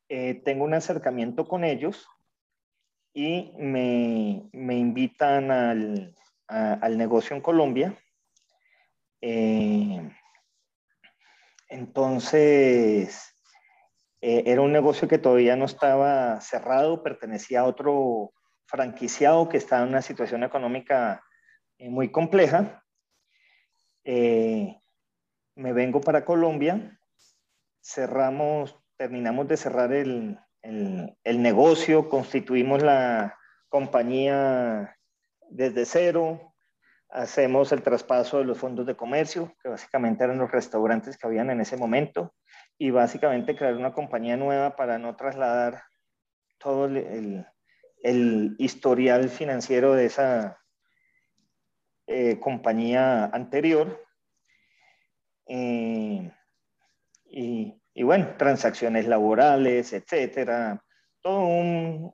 [0.09, 2.05] Eh, tengo un acercamiento con ellos
[3.13, 6.13] y me, me invitan al,
[6.47, 7.97] al, negocio en Colombia.
[9.21, 10.07] Eh,
[11.69, 13.30] entonces,
[14.21, 18.33] eh, era un negocio que todavía no estaba cerrado, pertenecía a otro
[18.65, 21.23] franquiciado que estaba en una situación económica
[21.79, 22.83] eh, muy compleja.
[24.03, 24.79] Eh,
[25.55, 26.99] me vengo para Colombia,
[27.81, 33.37] cerramos, terminamos de cerrar el, el negocio, constituimos la
[33.69, 34.95] compañía
[35.49, 36.53] desde cero,
[37.09, 41.49] hacemos el traspaso de los fondos de comercio, que básicamente eran los restaurantes que habían
[41.49, 42.33] en ese momento,
[42.81, 45.83] y básicamente crear una compañía nueva para no trasladar
[46.57, 47.45] todo el,
[48.57, 50.57] historial financiero de esa
[52.07, 54.03] eh, compañía anterior.
[55.45, 56.31] Eh,
[57.29, 60.83] y, bueno, transacciones laborales, etcétera.
[61.21, 62.11] Todo un,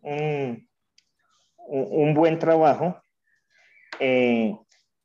[1.66, 3.02] un, buen trabajo.
[4.02, 4.54] Eh,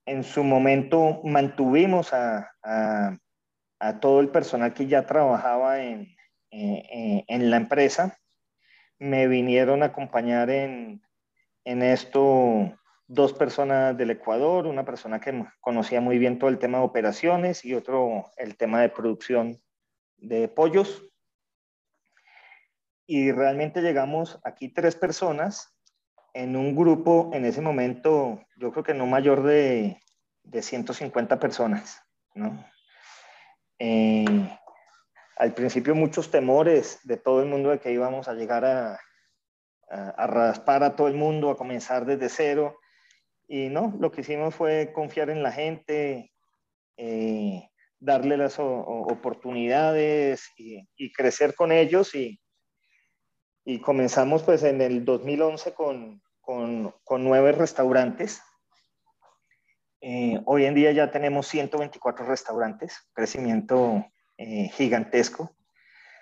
[0.07, 2.51] en su momento mantuvimos a,
[3.83, 6.15] a todo el personal que ya trabajaba en,
[6.53, 8.17] eh, eh, en la empresa.
[9.01, 11.03] Me vinieron a acompañar en,
[11.65, 16.79] en esto dos personas del Ecuador, una persona que conocía muy bien todo el tema
[16.79, 19.61] de operaciones y otro el tema de producción
[20.17, 21.05] de pollos.
[23.05, 25.77] Y realmente llegamos aquí tres personas
[26.35, 30.01] en un grupo en ese momento, yo creo que no mayor de,
[30.45, 32.01] de 150 personas,
[32.35, 32.65] ¿no?
[33.85, 34.25] Eh,
[35.39, 39.01] al principio muchos temores de todo el mundo de que íbamos a llegar a,
[39.89, 42.79] a, raspar a todo el mundo, a comenzar desde cero.
[43.49, 46.33] Y no, lo que hicimos fue confiar en la gente,
[46.97, 47.69] eh,
[47.99, 52.15] darle las oportunidades y, y, crecer con ellos.
[52.15, 52.41] Y,
[53.65, 58.41] y, comenzamos pues en el 2011 con, con, con nueve restaurantes
[60.05, 64.05] eh, hoy en día ya tenemos 124 restaurantes, crecimiento
[64.37, 65.55] eh, gigantesco.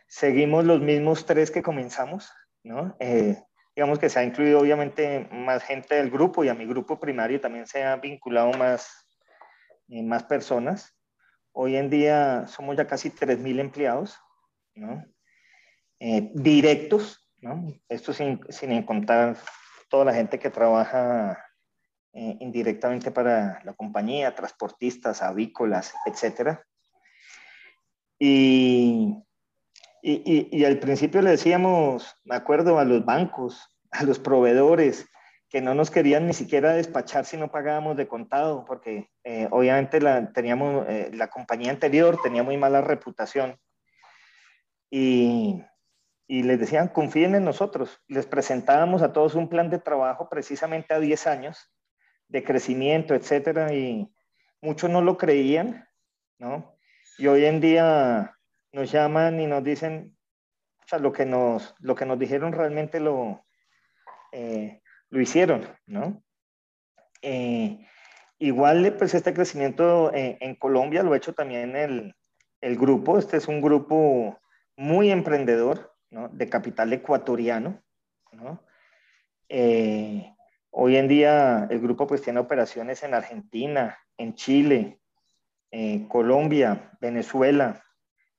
[0.06, 2.30] Seguimos los mismos tres que comenzamos,
[2.62, 2.94] ¿no?
[3.00, 3.42] Eh,
[3.74, 7.40] digamos que se ha incluido obviamente más gente del grupo y a mi grupo primario
[7.40, 9.08] también se ha vinculado más,
[9.88, 10.94] más personas.
[11.52, 14.18] Hoy en día somos ya casi 3.000 empleados,
[14.74, 15.02] ¿no?
[15.98, 17.66] directos, ¿no?
[17.88, 19.36] Esto sin, sin contar
[19.88, 21.49] toda la gente que trabaja
[22.12, 26.66] eh, indirectamente para la compañía, transportistas, avícolas, etcétera.
[28.18, 29.14] Y,
[30.02, 35.06] y, y, al principio le decíamos, me acuerdo, a los bancos, a los proveedores,
[35.48, 40.00] que no nos querían ni siquiera despachar si no pagábamos de contado, porque eh, obviamente
[40.00, 43.56] la, teníamos, eh, la compañía anterior tenía muy mala reputación.
[44.90, 45.62] Y,
[46.26, 48.00] y les decían, confíen en nosotros.
[48.08, 51.70] Les presentábamos a todos un plan de trabajo precisamente a 10 años
[52.30, 54.08] de crecimiento, etcétera, y
[54.62, 55.88] muchos no lo creían,
[56.38, 56.76] ¿no?
[57.18, 58.38] Y hoy en día
[58.72, 60.16] nos llaman y nos dicen,
[60.84, 63.44] o sea, lo que nos, lo que nos dijeron realmente lo,
[64.32, 66.22] eh, lo hicieron, ¿no?
[67.20, 67.86] Eh,
[68.38, 72.14] igual, pues este crecimiento en, Colombia lo ha hecho también el,
[72.60, 73.18] el, grupo.
[73.18, 74.40] Este es un grupo
[74.76, 76.28] muy emprendedor, ¿no?
[76.28, 77.82] De capital ecuatoriano,
[78.32, 78.64] ¿no?
[79.48, 80.32] Eh,
[80.70, 85.00] hoy en día el grupo pues tiene operaciones en Argentina, en Chile,
[85.70, 87.84] eh, Colombia, Venezuela,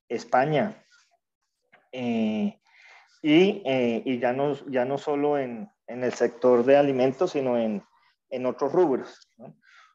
[0.08, 0.84] España.
[1.92, 2.58] Eh,
[3.22, 7.56] y, eh, y, ya, no, ya no solo en, en, el sector de alimentos, sino
[7.58, 7.82] en,
[8.30, 9.30] en otros rubros.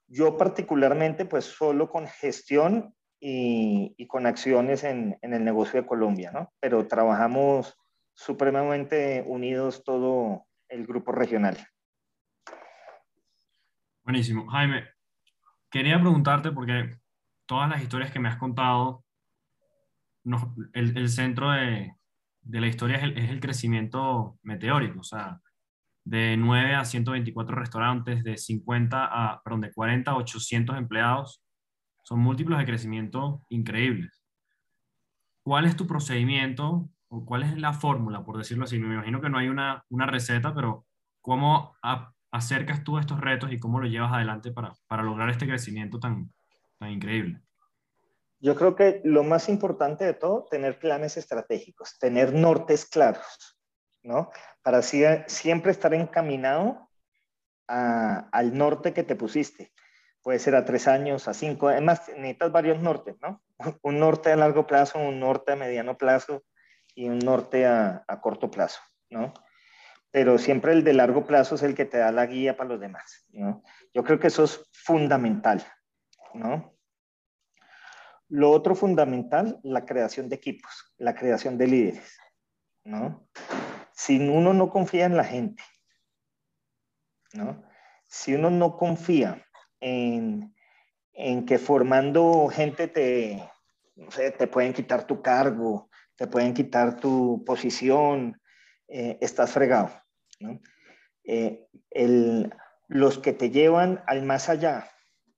[0.07, 5.87] Yo particularmente, pues solo con gestión y, y con acciones en, en, el negocio de
[5.87, 6.53] Colombia, ¿no?
[6.59, 7.77] Pero trabajamos
[8.13, 11.57] supremamente unidos todo el grupo regional.
[14.07, 14.47] Buenísimo.
[14.47, 14.85] Jaime,
[15.69, 16.97] quería preguntarte porque
[17.45, 19.03] todas las historias que me has contado,
[20.71, 21.93] el, centro de,
[22.43, 25.41] la historia es el, crecimiento meteórico, o sea,
[26.05, 31.43] de 9 a 124 restaurantes, de 50 a, perdón, de 40 a 800 empleados,
[32.03, 34.23] son múltiplos de crecimiento increíbles.
[35.43, 38.79] ¿Cuál es tu procedimiento o cuál es la fórmula, por decirlo así?
[38.79, 40.85] Me imagino que no hay una, receta, pero
[41.19, 41.75] ¿cómo
[42.31, 45.99] acercas tú a estos retos y cómo lo llevas adelante para, para lograr este crecimiento
[45.99, 46.31] tan,
[46.79, 47.41] tan increíble?
[48.39, 53.57] Yo creo que lo más importante de todo, tener planes estratégicos, tener nortes claros,
[54.03, 54.29] ¿no?
[54.61, 56.87] Para así, siempre estar encaminado
[57.67, 59.73] a, al norte que te pusiste.
[60.21, 63.41] Puede ser a tres años, a cinco, además necesitas varios nortes, ¿no?
[63.81, 66.43] Un norte a largo plazo, un norte a mediano plazo
[66.93, 69.33] y un norte a, a corto plazo, ¿no?
[70.17, 72.79] Pero siempre el de largo plazo es el que te da la guía para los
[72.79, 73.61] demás, ¿no?
[73.93, 75.63] Yo creo que eso es fundamental,
[76.33, 76.75] ¿no?
[78.27, 82.17] Lo otro fundamental, la creación de equipos, la creación de líderes,
[82.83, 83.29] ¿no?
[83.93, 85.61] Si uno no confía en la gente,
[87.33, 87.63] ¿no?
[88.07, 89.45] Si uno no confía
[89.79, 90.55] en,
[91.45, 93.47] que formando gente te,
[94.35, 98.41] te pueden quitar tu cargo, te pueden quitar tu posición,
[98.87, 99.91] eh, estás fregado,
[101.23, 101.67] Eh,
[102.87, 104.89] los que te llevan al más allá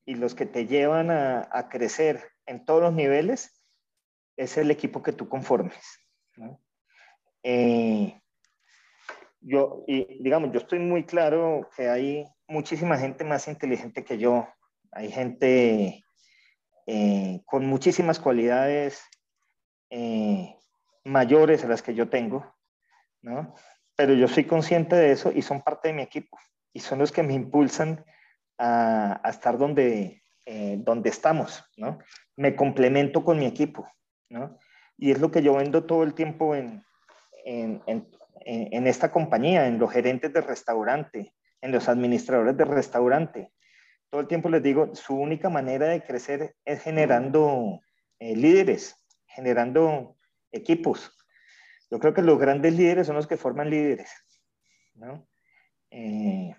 [0.06, 3.62] y los que te llevan a, crecer en todos los niveles
[4.38, 5.84] es el equipo que tú conformes.
[7.44, 8.20] Eh,
[9.42, 14.48] yo, digamos, yo estoy muy claro que hay muchísima gente más inteligente que yo.
[14.92, 16.04] Hay gente
[16.88, 19.04] eh, con muchísimas cualidades
[21.04, 22.56] mayores a las que yo tengo,
[23.22, 23.56] ¿no?
[24.00, 26.40] Pero yo soy consciente de eso y son parte de mi equipo
[26.72, 28.06] y son los que me impulsan
[28.58, 32.00] a, estar donde, eh, donde estamos, ¿no?
[32.38, 33.92] Me complemento con mi equipo,
[34.30, 34.58] ¿no?
[34.98, 36.82] Y es lo que yo vendo todo el tiempo en,
[37.44, 38.08] en, en,
[38.46, 43.52] en esta compañía, en los gerentes de restaurante, en los administradores de restaurante.
[44.10, 47.82] Todo el tiempo les digo, su única manera de crecer es generando
[48.20, 48.96] eh, líderes,
[49.28, 50.16] generando
[50.54, 51.19] equipos.
[51.92, 54.12] Yo creo que los grandes líderes son los que forman líderes,
[54.94, 55.28] ¿no?
[55.90, 56.56] Eh,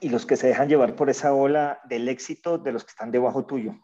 [0.00, 3.10] y los que se dejan llevar por esa ola del éxito de los que están
[3.10, 3.74] debajo tuyo,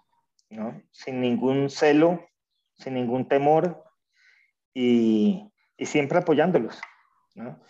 [0.50, 0.82] ¿no?
[0.90, 2.26] Sin ningún celo,
[2.74, 3.82] sin ningún temor
[4.74, 6.80] y, y siempre apoyándolos,
[7.34, 7.60] ¿no?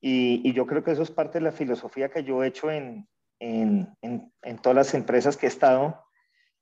[0.00, 2.70] Y, y, yo creo que eso es parte de la filosofía que yo he hecho
[2.70, 3.08] en,
[3.40, 6.04] en, en, en todas las empresas que he estado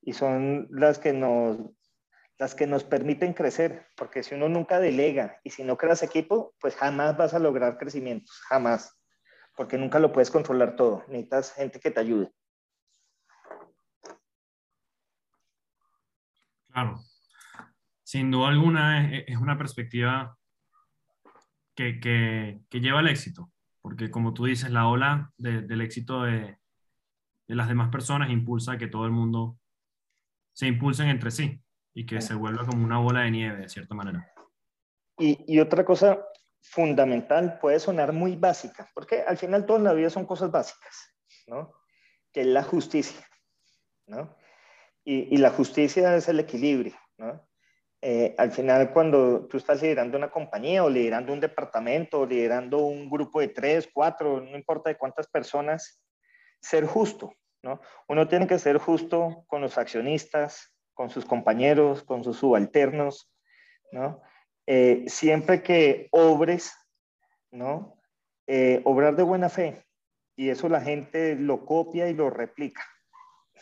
[0.01, 1.59] y son las que nos
[2.39, 6.55] las que nos permiten crecer, porque si uno nunca delega y si no creas equipo,
[6.61, 8.99] pues jamás vas a lograr crecimientos, jamás
[9.57, 11.05] porque nunca lo puedes controlar todo.
[11.09, 12.32] Necesitas gente que te ayude.
[16.68, 17.01] Claro.
[18.03, 20.37] Sin duda alguna es, es una perspectiva
[21.74, 26.59] que, que, lleva al éxito, porque como tú dices, la ola de, del éxito de,
[27.49, 29.59] de, las demás personas impulsa que todo el mundo
[30.53, 31.64] se impulsen entre sí
[31.95, 34.30] y que se vuelva como una bola de nieve, de cierta manera.
[35.18, 36.26] Y, y otra cosa
[36.61, 41.14] fundamental, puede sonar muy básica, porque al final toda la vida son cosas básicas,
[41.47, 41.72] ¿no?
[42.32, 43.24] Que es la justicia,
[44.07, 44.36] ¿no?
[45.05, 47.47] Y, y la justicia es el equilibrio, ¿no?
[48.01, 52.78] Eh, al final, cuando tú estás liderando una compañía o liderando un departamento o liderando
[52.78, 56.03] un grupo de tres, cuatro, no importa de cuántas personas,
[56.61, 57.32] ser justo,
[57.62, 57.80] ¿no?
[58.09, 63.30] Uno tiene que ser justo con los accionistas, con sus compañeros, con sus subalternos,
[63.92, 64.22] ¿no?
[64.66, 66.72] Eh, siempre que obres,
[67.51, 68.01] ¿no?
[68.47, 69.84] Eh, obrar de buena fe.
[70.36, 72.84] Y eso la gente lo copia y lo replica,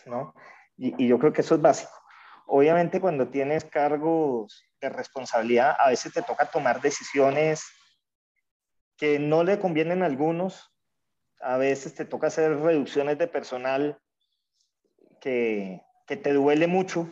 [0.06, 0.34] ¿no?
[0.78, 1.92] y yo creo que eso es básico.
[2.46, 7.64] Obviamente cuando tienes cargos de responsabilidad, a veces te toca tomar decisiones
[8.96, 10.72] que no le convienen a algunos,
[11.40, 14.00] a veces te toca hacer reducciones de personal
[15.20, 17.08] que, que te duele mucho,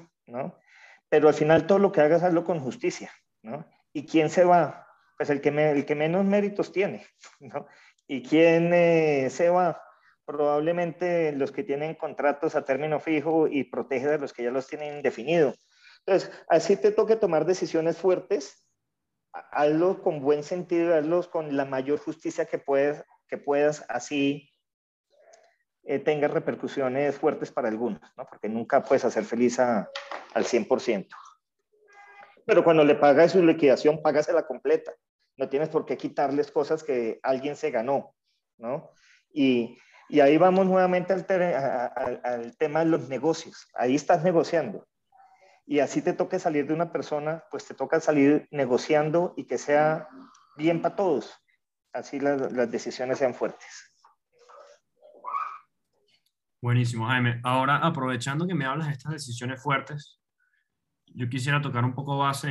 [1.09, 3.11] Pero al final todo lo que hagas, hazlo con justicia,
[3.43, 3.67] ¿no?
[3.93, 4.87] ¿Y quién se va?
[5.17, 7.07] Pues el que, el que menos méritos tiene,
[7.41, 7.67] ¿no?
[8.07, 9.83] ¿Y quién eh, se va?
[10.31, 14.69] probablemente los que tienen contratos a término fijo y protege a los que ya los
[14.69, 15.55] tienen definido.
[16.07, 18.65] Entonces, así te toque tomar decisiones fuertes,
[19.33, 24.50] hazlo con buen sentido, hazlo con la mayor justicia que, puedes, que puedas, así
[25.83, 28.27] eh, tenga repercusiones fuertes para algunos, ¿no?
[28.27, 29.89] porque nunca puedes hacer feliz al
[30.35, 31.09] 100%.
[32.45, 34.93] Pero cuando le pagas su liquidación, págasela completa.
[35.37, 38.15] No tienes por qué quitarles cosas que alguien se ganó,
[38.59, 38.91] ¿no?
[39.33, 39.79] Y,
[40.09, 41.25] y ahí vamos nuevamente al,
[42.57, 43.69] tema de los negocios.
[43.75, 44.87] Ahí estás negociando.
[45.65, 49.57] Y así te toca salir de una persona, pues te toca salir negociando y que
[49.57, 50.09] sea
[50.57, 51.33] bien para todos.
[51.93, 53.90] Así las, las decisiones sean fuertes.
[56.63, 57.41] Buenísimo, Jaime.
[57.43, 60.21] Ahora, aprovechando que me hablas de estas decisiones fuertes,
[61.07, 62.49] yo quisiera tocar un poco base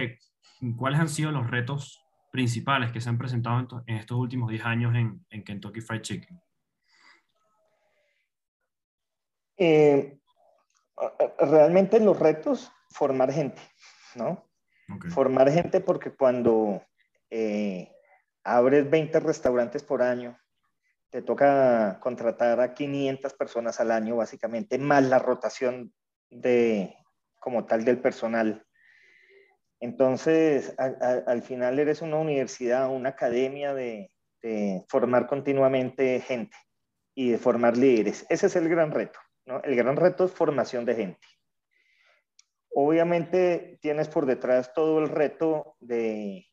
[0.60, 4.66] de cuáles han sido los retos principales que se han presentado en, estos últimos 10
[4.66, 6.42] años en, en Kentucky Fried Chicken.
[9.58, 10.20] Eh,
[11.40, 13.62] realmente los retos, formar gente,
[14.16, 14.46] ¿no?
[15.10, 16.82] Formar gente porque cuando
[17.30, 17.92] eh,
[18.44, 20.36] abres 20 restaurantes por año,
[21.10, 25.94] te toca contratar a 500 personas al año, básicamente, más la rotación
[26.30, 26.96] de,
[27.40, 28.66] como tal del personal.
[29.80, 36.58] Entonces, al, final eres una universidad, una academia de, de formar continuamente gente
[37.16, 38.26] y de formar líderes.
[38.30, 39.20] Ese es el gran reto.
[39.64, 41.28] El gran reto es formación de gente.
[42.72, 46.46] Obviamente tienes por detrás todo el reto de,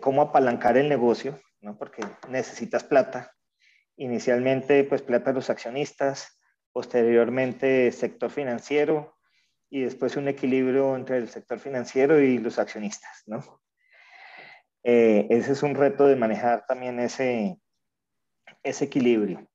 [0.00, 1.76] cómo apalancar el negocio, ¿no?
[1.76, 3.33] porque necesitas plata.
[3.96, 6.38] Inicialmente, pues plata de los accionistas,
[6.72, 9.16] posteriormente sector financiero
[9.70, 13.22] y después un equilibrio entre el sector financiero y los accionistas.
[13.26, 13.60] ¿no?
[14.82, 17.58] Eh, ese es un reto de manejar también ese,
[18.62, 19.48] ese equilibrio.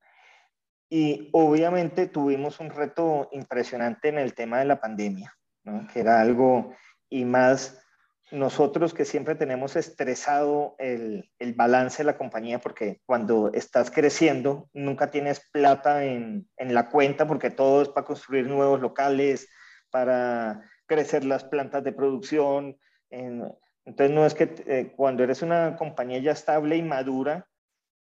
[0.89, 5.87] Y obviamente tuvimos un reto impresionante en el tema de la pandemia, ¿no?
[5.87, 6.73] que era algo,
[7.09, 7.85] y más
[8.31, 14.69] nosotros que siempre tenemos estresado el, el, balance de la compañía, porque cuando estás creciendo
[14.73, 19.49] nunca tienes plata en, en la cuenta, porque todo es para construir nuevos locales,
[19.89, 22.77] para crecer las plantas de producción.
[23.09, 27.47] entonces no es que eh, cuando eres una compañía ya estable y madura,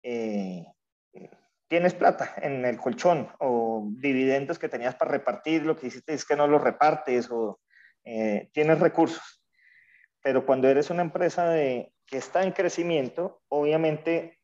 [0.03, 0.67] eh,
[1.69, 6.25] tienes plata en el colchón o dividendos que tenías para repartir, lo que hiciste es
[6.25, 7.61] que no los repartes o
[8.05, 9.44] eh, tienes recursos.
[10.25, 14.41] Pero cuando eres una empresa que está en crecimiento, obviamente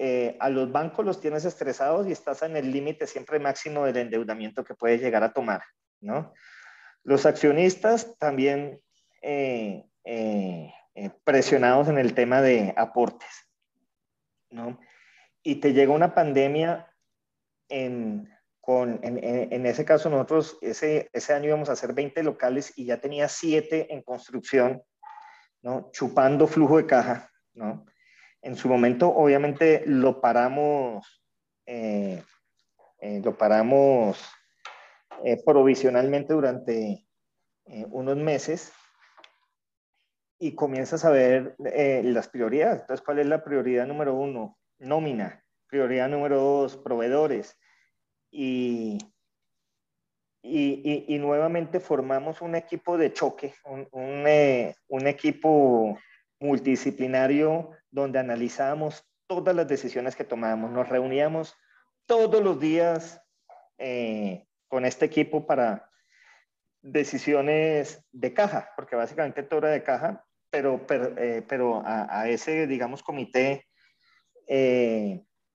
[0.00, 3.98] eh, a los bancos los tienes estresados y estás en el límite siempre máximo del
[3.98, 5.62] endeudamiento que puedes llegar a tomar,
[6.00, 6.34] ¿no?
[7.04, 8.80] Los accionistas también
[9.22, 9.84] eh,
[11.22, 13.48] presionados en el tema de aportes,
[14.50, 14.80] ¿no?
[15.46, 16.92] y te llega una pandemia
[17.68, 18.28] en,
[18.66, 22.86] con, en, en, ese caso nosotros ese, ese año íbamos a hacer 20 locales y
[22.86, 24.82] ya tenía 7 en construcción,
[25.62, 25.88] ¿no?
[25.92, 27.30] chupando flujo de caja.
[27.54, 27.86] ¿no?
[28.42, 31.22] En su momento obviamente lo paramos,
[31.64, 32.20] eh,
[32.98, 34.20] eh, lo paramos
[35.22, 37.06] eh, provisionalmente durante
[37.90, 38.72] unos meses
[40.40, 42.80] y comienzas a ver las prioridades.
[42.80, 44.58] Entonces, ¿cuál es la prioridad número uno?
[44.78, 45.42] nómina.
[45.68, 47.56] Prioridad número dos, proveedores.
[48.38, 48.98] Y,
[50.42, 53.88] y, nuevamente formamos un equipo de choque, un,
[54.26, 55.98] eh, un, equipo
[56.38, 60.70] multidisciplinario donde analizábamos todas las decisiones que tomábamos.
[60.70, 61.56] Nos reuníamos
[62.04, 63.22] todos los días
[63.78, 65.90] eh, con este equipo para
[66.82, 73.64] decisiones de caja, porque básicamente todo era de caja, pero, pero, a, ese, digamos, comité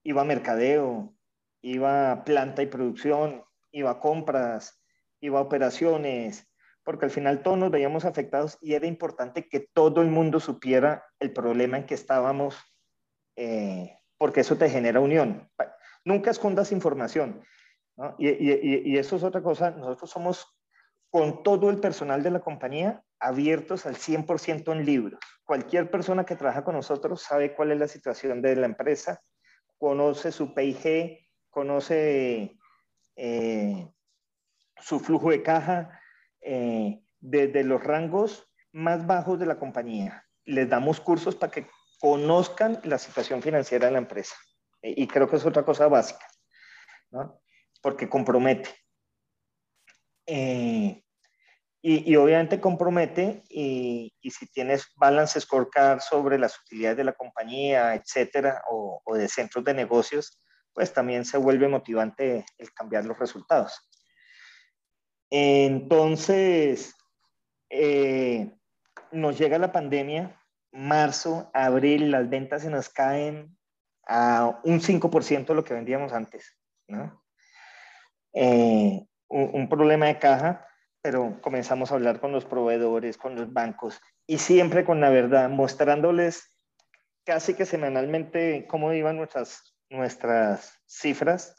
[0.02, 1.14] iba mercadeo,
[1.62, 4.82] iba planta y producción, iba compras,
[5.20, 6.46] iba operaciones,
[6.84, 11.06] porque al final todos nos veíamos afectados y era importante que todo el mundo supiera
[11.20, 12.56] el problema en que estábamos,
[13.36, 15.48] eh, porque eso te genera unión.
[16.04, 17.42] Nunca escondas información.
[18.18, 20.58] Y, y, eso es otra cosa, nosotros somos
[21.10, 25.20] con todo el personal de la compañía abiertos al 100% en libros.
[25.44, 29.22] Cualquier persona que trabaja con nosotros sabe cuál es la situación de la empresa,
[29.78, 31.21] conoce su PIG,
[31.52, 32.58] conoce
[33.14, 33.92] eh,
[34.80, 36.00] su flujo de caja,
[36.40, 40.26] eh, desde los rangos más bajos de la compañía.
[40.44, 41.68] Les damos cursos para que
[42.00, 44.34] conozcan la situación financiera de la empresa.
[44.80, 46.26] E, y creo que es otra cosa básica,
[47.10, 47.40] ¿no?
[47.80, 48.70] porque compromete.
[50.26, 51.02] Eh,
[51.84, 58.62] y, obviamente compromete y, si tienes balance scorecard sobre las utilidades de la compañía, etcétera,
[58.70, 60.38] o, o de centros de negocios,
[60.72, 63.88] pues también se vuelve motivante el cambiar los resultados.
[65.30, 66.94] Entonces,
[67.70, 68.52] eh,
[69.10, 70.38] nos llega la pandemia,
[70.72, 73.56] marzo, abril, las ventas se nos caen
[74.06, 76.56] a un 5% de lo que vendíamos antes,
[76.88, 77.22] ¿no?
[78.34, 80.66] Eh, un, problema de caja,
[81.02, 85.48] pero comenzamos a hablar con los proveedores, con los bancos y siempre con la verdad,
[85.48, 86.58] mostrándoles
[87.24, 91.54] casi que semanalmente cómo iban nuestras, nuestras cifras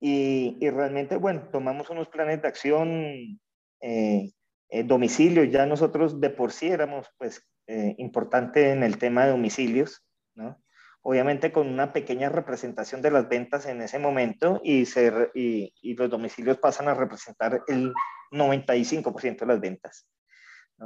[0.00, 3.40] y, y, realmente, bueno, tomamos unos planes de acción,
[3.80, 4.32] eh,
[4.70, 9.32] eh, domicilio, ya nosotros de por sí éramos pues eh, importante en el tema de
[9.32, 10.02] domicilios,
[10.34, 10.62] ¿no?
[11.02, 15.94] Obviamente con una pequeña representación de las ventas en ese momento y, se, y, y
[15.94, 17.92] los domicilios pasan a representar el
[18.30, 20.06] 95% de las ventas.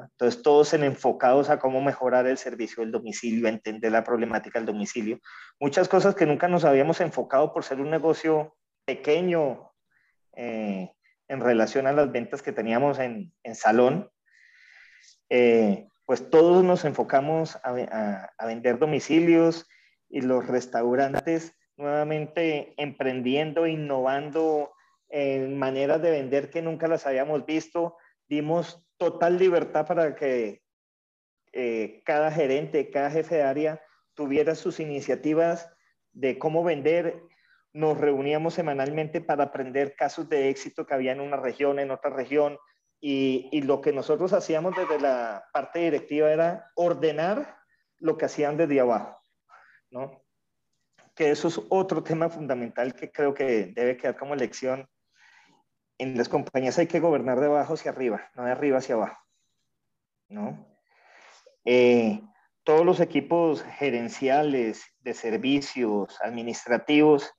[0.03, 4.67] Entonces, todos en enfocados a cómo mejorar el servicio del domicilio, entender la problemática del
[4.67, 5.21] domicilio.
[5.61, 9.71] Muchas cosas que nunca nos habíamos enfocado por ser un negocio pequeño
[10.37, 10.91] eh,
[11.29, 14.11] en relación a las ventas que teníamos en, salón,
[15.31, 19.67] eh, pues todos nos enfocamos a, a, vender domicilios
[20.11, 24.73] y los restaurantes nuevamente emprendiendo, innovando
[25.09, 27.97] en maneras de vender que nunca las habíamos visto.
[28.29, 30.63] Dimos total libertad para que
[31.53, 33.83] eh, cada gerente, cada jefe de área
[34.15, 35.71] tuviera sus iniciativas
[36.13, 37.23] de cómo vender
[37.75, 42.11] nos reuníamos semanalmente para aprender casos de éxito que había en una región, en otra
[42.11, 42.57] región,
[43.01, 47.59] y, lo que nosotros hacíamos desde la parte directiva era ordenar
[47.99, 49.21] lo que hacían desde abajo,
[49.91, 50.25] ¿no?
[51.15, 54.89] Que eso es otro tema fundamental que creo que debe quedar como lección.
[55.99, 59.21] En las compañías hay que gobernar de abajo hacia arriba, no de arriba hacia abajo,
[60.29, 60.67] ¿no?
[61.65, 62.21] Eh,
[62.65, 67.33] todos los equipos gerenciales, de servicios, administrativos,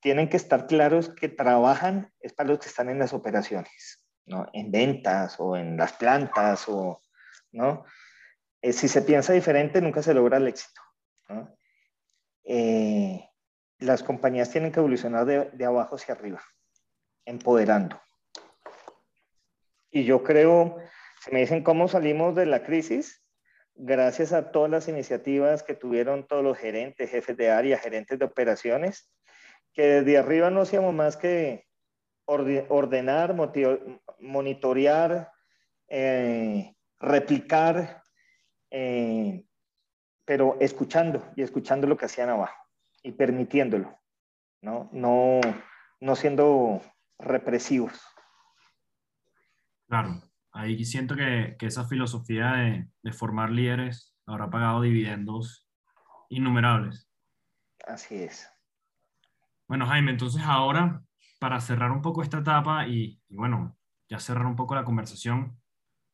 [0.00, 4.46] tienen que estar claros que trabajan es para los que están en las operaciones, ¿no?
[4.52, 7.02] En ventas o en las plantas o,
[7.52, 7.84] ¿no?
[8.62, 10.80] Eh, si se piensa diferente, nunca se logra el éxito.
[12.44, 13.28] Eh,
[13.78, 16.42] las compañías tienen que evolucionar de abajo hacia arriba,
[17.24, 18.00] empoderando.
[19.90, 20.78] Y yo creo,
[21.22, 23.22] si me dicen cómo salimos de la crisis,
[23.74, 28.24] gracias a todas las iniciativas que tuvieron todos los gerentes, jefes de área, gerentes de
[28.24, 29.10] operaciones,
[29.74, 31.66] que desde arriba no hacíamos más que
[32.24, 33.34] ordenar,
[34.18, 35.32] monitorear,
[35.88, 38.02] eh, replicar,
[38.70, 39.44] eh,
[40.24, 42.56] pero escuchando y escuchando lo que hacían abajo
[43.02, 43.98] y permitiéndolo,
[44.62, 44.88] ¿no?
[44.92, 45.40] No,
[46.00, 46.80] no siendo
[47.18, 47.92] represivos.
[49.88, 55.68] Claro, ahí siento que, que esa filosofía de, de formar líderes habrá pagado dividendos
[56.28, 57.08] innumerables.
[57.86, 58.48] Así es.
[59.68, 61.02] Bueno, Jaime, entonces ahora,
[61.38, 63.76] para cerrar un poco esta etapa y, bueno,
[64.08, 65.60] ya cerrar un poco la conversación,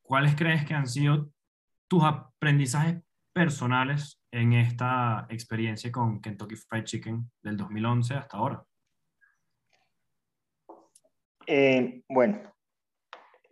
[0.02, 1.30] ¿cuáles crees que han sido
[1.88, 8.64] tus aprendizajes personales en esta experiencia con Kentucky Fried Chicken del 2011 hasta ahora?
[11.50, 12.42] Eh, bueno,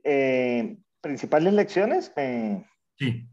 [0.05, 2.13] eh, principales lecciones.
[2.15, 2.63] Eh,
[2.99, 3.27] sí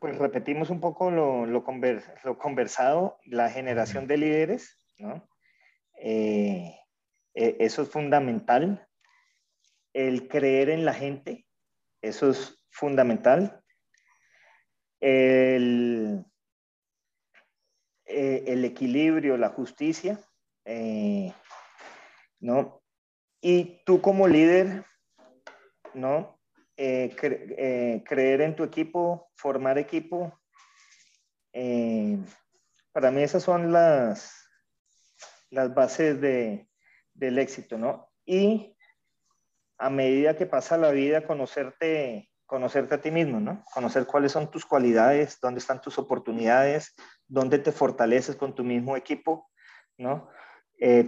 [0.00, 5.28] pues repetimos un poco lo, lo, conversado, la generación de líderes, ¿no?
[5.96, 6.80] E,
[7.34, 8.88] eso es fundamental.
[9.92, 11.46] El creer en la gente,
[12.00, 13.62] eso es fundamental.
[15.00, 16.24] El,
[18.06, 20.18] el equilibrio, la justicia,
[20.64, 21.32] eh,
[22.40, 22.82] ¿no?
[23.40, 24.84] Y tú como líder,
[25.92, 26.40] ¿no?
[26.76, 30.38] eh, eh, creer en tu equipo, formar equipo.
[32.92, 34.48] Para mí esas son las,
[35.50, 36.68] las bases de,
[37.12, 38.10] del éxito, ¿no?
[38.24, 38.76] Y
[39.78, 43.64] a medida que pasa la vida, conocerte, conocerte a ti mismo, ¿no?
[43.72, 46.94] Conocer cuáles son tus cualidades, dónde están tus oportunidades,
[47.26, 49.50] dónde te fortaleces con tu mismo equipo,
[49.96, 50.28] ¿no?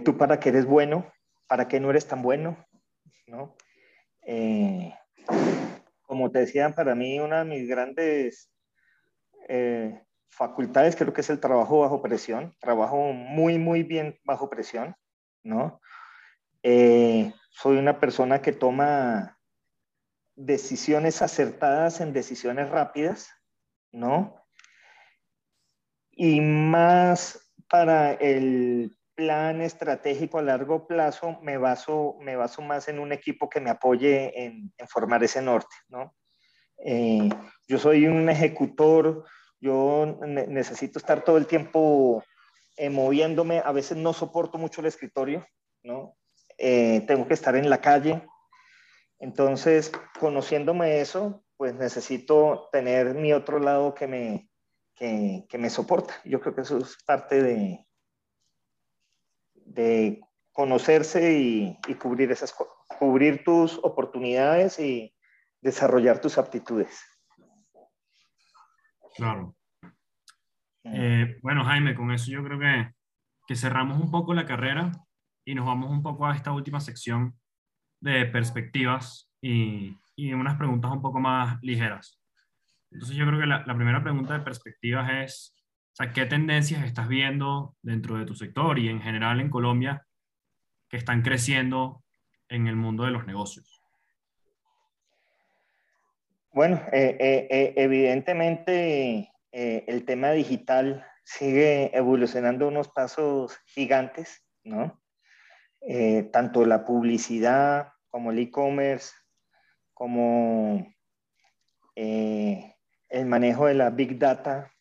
[0.03, 1.11] Tú para qué eres bueno,
[1.47, 2.57] para qué no eres tan bueno,
[3.27, 3.55] ¿no?
[6.07, 8.49] como te decía, para mí una de mis grandes
[9.49, 12.55] eh, facultades creo que es el trabajo bajo presión.
[12.59, 14.95] Trabajo muy, muy bien bajo presión,
[15.43, 15.81] ¿no?
[16.63, 19.37] Eh, soy una persona que toma
[20.35, 23.29] decisiones acertadas en decisiones rápidas,
[23.91, 24.43] ¿no?
[26.11, 32.99] Y más para el plan estratégico a largo plazo, me baso, me baso más en
[32.99, 36.13] un equipo que me apoye en, formar ese norte, ¿no?
[36.85, 37.27] Eh,
[37.67, 39.25] yo soy un ejecutor,
[39.59, 42.23] yo necesito estar todo el tiempo
[42.77, 45.47] eh, moviéndome, a veces no soporto mucho el escritorio,
[45.81, 46.15] ¿no?
[46.59, 48.21] Eh, tengo que estar en la calle.
[49.17, 54.51] Entonces, conociéndome eso, pues necesito tener mi otro lado que me,
[54.93, 56.13] que, que me soporta.
[56.23, 57.86] Yo creo que eso es parte de,
[59.67, 62.55] de conocerse y, cubrir, esas,
[62.99, 65.13] cubrir tus oportunidades y
[65.61, 66.99] desarrollar tus aptitudes.
[69.15, 69.55] Claro.
[70.83, 72.91] Eh, bueno, Jaime, con eso yo creo que,
[73.47, 74.91] que cerramos un poco la carrera
[75.45, 77.37] y nos vamos un poco a esta última sección
[77.99, 82.21] de perspectivas y, y unas preguntas un poco más ligeras.
[82.91, 85.55] Entonces yo creo que la, la primera pregunta de perspectivas es,
[85.97, 90.05] sea, ¿qué tendencias estás viendo dentro de tu sector y en general en Colombia
[90.89, 92.03] que están creciendo
[92.49, 93.81] en el mundo de los negocios?
[96.53, 105.01] Bueno, eh, eh, eh, evidentemente el tema digital sigue evolucionando unos pasos gigantes, ¿no?
[106.31, 109.15] tanto la publicidad como el e-commerce,
[109.95, 110.87] como
[111.95, 114.71] el manejo de la big data,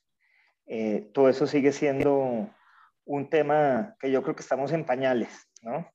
[0.67, 2.51] eh, todo eso sigue siendo
[3.05, 5.89] un tema que yo creo que estamos en pañales, ¿no?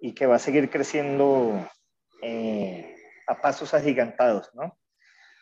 [0.00, 1.66] Y que va a seguir creciendo
[2.22, 2.94] eh,
[3.26, 4.78] a pasos agigantados, ¿no?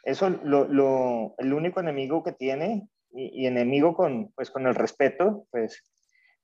[0.04, 5.46] Eso, lo, lo, el único enemigo que tiene, y, enemigo con, pues, con el respeto,
[5.50, 5.84] pues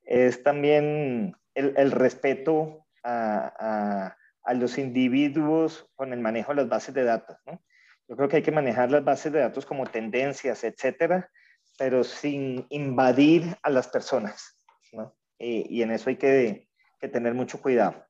[0.03, 6.69] es también el, el respeto a, a, a, los individuos con el manejo de las
[6.69, 7.63] bases de datos, ¿no?
[8.09, 11.31] Yo creo que hay que manejar las bases de datos como tendencias, etcétera,
[11.77, 14.59] pero sin invadir a las personas.
[14.93, 15.15] ¿no?
[15.39, 16.69] Y, en eso hay que,
[17.13, 18.05] tener mucho cuidado.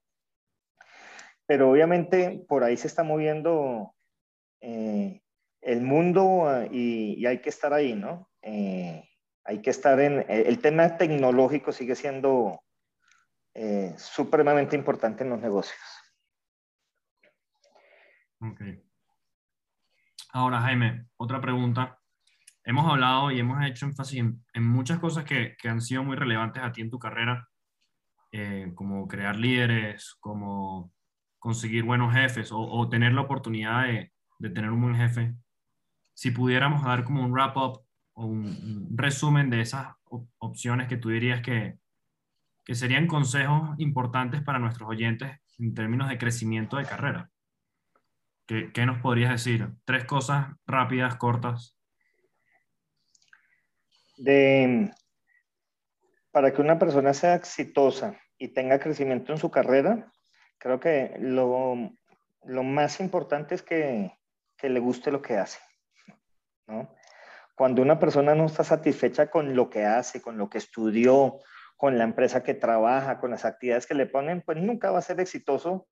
[1.47, 3.95] Pero obviamente por ahí se está moviendo
[4.63, 5.21] eh,
[5.61, 8.31] el mundo ah, y, hay que estar ahí, ¿no?
[8.41, 9.07] Eh,
[9.45, 10.25] hay que estar en...
[10.29, 12.63] El tema tecnológico sigue siendo
[13.55, 15.79] eh, supremamente importante en los negocios.
[18.41, 18.61] Ok.
[20.33, 22.01] Ahora, Jaime, otra pregunta
[22.67, 26.63] hemos hablado y hemos hecho énfasis en, muchas cosas que, que, han sido muy relevantes
[26.63, 27.49] a ti en tu carrera,
[28.33, 30.93] eh, como crear líderes, como
[31.39, 35.35] conseguir buenos jefes o, tener la oportunidad de, de, tener un buen jefe.
[36.13, 37.83] Si pudiéramos dar como un wrap-up
[38.15, 39.95] o un, resumen de esas
[40.39, 41.79] opciones que tú dirías que,
[42.65, 47.31] que serían consejos importantes para nuestros oyentes en términos de crecimiento de carrera.
[48.45, 49.69] ¿Qué, ¿Qué, nos podrías decir?
[49.85, 51.76] Tres cosas rápidas, cortas,
[54.17, 54.91] de,
[56.31, 60.13] para que una persona sea exitosa y tenga crecimiento en su carrera,
[60.59, 61.91] creo que lo,
[62.45, 64.13] lo más importante es que,
[64.57, 65.59] que, le guste lo que hace.
[66.67, 66.95] ¿no?
[67.55, 71.39] Cuando una persona no está satisfecha con lo que hace, con lo que estudió,
[71.77, 75.03] con la empresa que trabaja, con las actividades que le ponen, pues nunca va a
[75.03, 75.89] ser exitoso,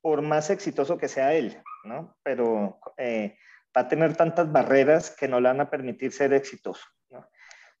[0.00, 2.16] por más exitoso que sea él, ¿no?
[2.22, 3.36] Pero eh,
[3.76, 6.84] va a tener tantas barreras que no le van a permitir ser exitoso.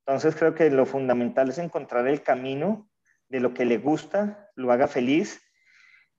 [0.06, 2.88] Entonces creo que lo fundamental es encontrar el camino
[3.28, 5.40] de lo que le gusta, lo haga feliz,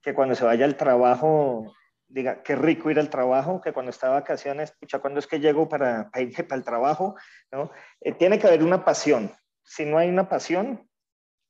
[0.02, 1.74] que cuando se vaya al trabajo
[2.08, 5.40] diga, qué rico ir al trabajo, que cuando está de vacaciones, pucha, ¿cuándo es que
[5.40, 7.16] llego para, para irme para el trabajo?
[7.52, 7.72] ¿no?
[8.02, 9.32] Eh, tiene que haber una pasión.
[9.64, 10.88] Si no hay una pasión,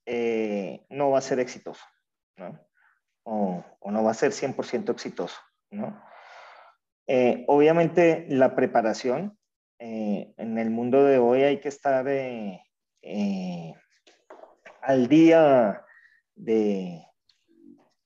[0.06, 1.84] eh, no va a ser exitoso,
[2.38, 2.60] ¿no?
[3.26, 5.40] O, o, no va a ser 100% exitoso,
[5.72, 6.02] ¿no?
[7.08, 9.38] Eh, obviamente la preparación,
[9.80, 12.62] eh, en el mundo de hoy hay que estar eh,
[13.02, 13.74] eh,
[14.82, 15.84] al día
[16.36, 17.06] de,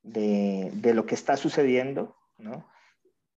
[0.03, 2.67] de, lo que está sucediendo, ¿no?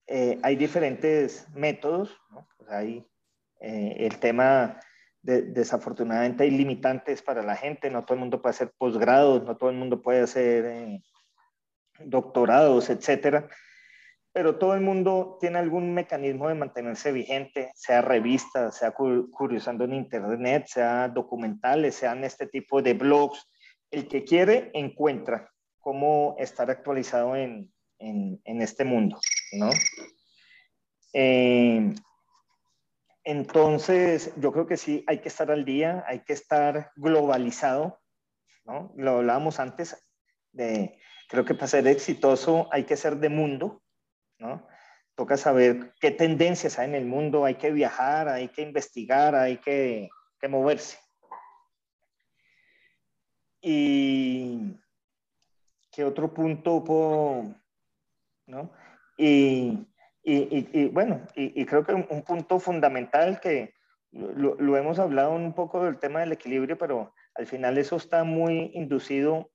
[0.08, 2.48] eh, hay diferentes métodos, ¿no?
[2.56, 3.06] Pues hay
[3.60, 4.80] eh, el tema,
[5.22, 9.56] de, desafortunadamente hay limitantes para la gente, no todo el mundo puede hacer posgrados, no
[9.56, 11.02] todo el mundo puede hacer eh,
[12.00, 13.48] doctorados, etcétera,
[14.38, 19.94] pero todo el mundo tiene algún mecanismo de mantenerse vigente, sea revistas, sea curiosando en
[19.94, 23.50] internet, sea documentales, sean este tipo de blogs.
[23.90, 29.18] El que quiere encuentra cómo estar actualizado en, en, en este mundo,
[29.54, 29.70] ¿no?
[31.14, 31.92] Eh,
[33.24, 37.98] entonces, yo creo que sí, hay que estar al día, hay que estar globalizado,
[38.64, 38.92] ¿no?
[38.96, 40.00] Lo hablábamos antes
[40.52, 40.96] de,
[41.28, 43.82] creo que para ser exitoso hay que ser de mundo,
[44.38, 44.66] ¿no?
[45.14, 49.58] Toca saber qué tendencias hay en el mundo, hay que viajar, hay que investigar, hay
[49.58, 50.08] que,
[50.48, 50.98] moverse.
[53.60, 54.78] Y
[55.90, 57.54] qué otro punto puedo,
[58.46, 58.70] ¿no?
[59.16, 59.88] Y,
[60.22, 63.74] y, y, bueno, y, creo que un, punto fundamental que
[64.12, 68.22] lo, lo, hemos hablado un poco del tema del equilibrio, pero al final eso está
[68.22, 69.50] muy inducido.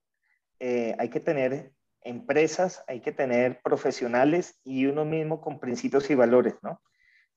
[0.59, 1.71] Eh, hay que tener
[2.03, 6.81] empresas, hay que tener profesionales y uno mismo con principios y valores, ¿no?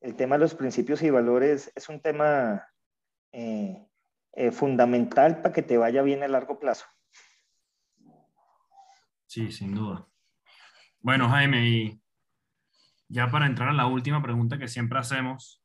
[0.01, 2.67] El tema de los principios y valores es un tema
[3.31, 3.87] eh,
[4.33, 6.85] eh, fundamental para que te vaya bien a largo plazo.
[9.25, 10.07] Sí, sin duda.
[10.99, 12.01] Bueno, Jaime, y
[13.07, 15.63] ya para entrar a la última pregunta que siempre hacemos,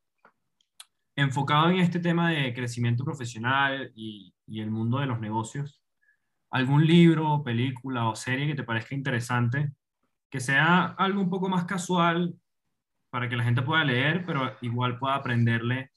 [1.15, 5.82] enfocado en este tema de crecimiento profesional y, y el mundo de los negocios,
[6.53, 9.73] algún libro, película o serie que te parezca interesante,
[10.31, 12.35] que sea algo un poco más casual
[13.11, 15.91] para que la gente pueda leer, pero igual pueda aprenderle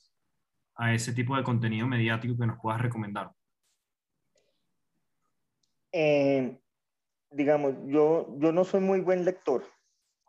[0.76, 3.32] a ese tipo de contenido mediático que nos puedas recomendar.
[5.92, 6.58] Eh,
[7.32, 9.66] digamos, yo, yo no soy muy buen lector,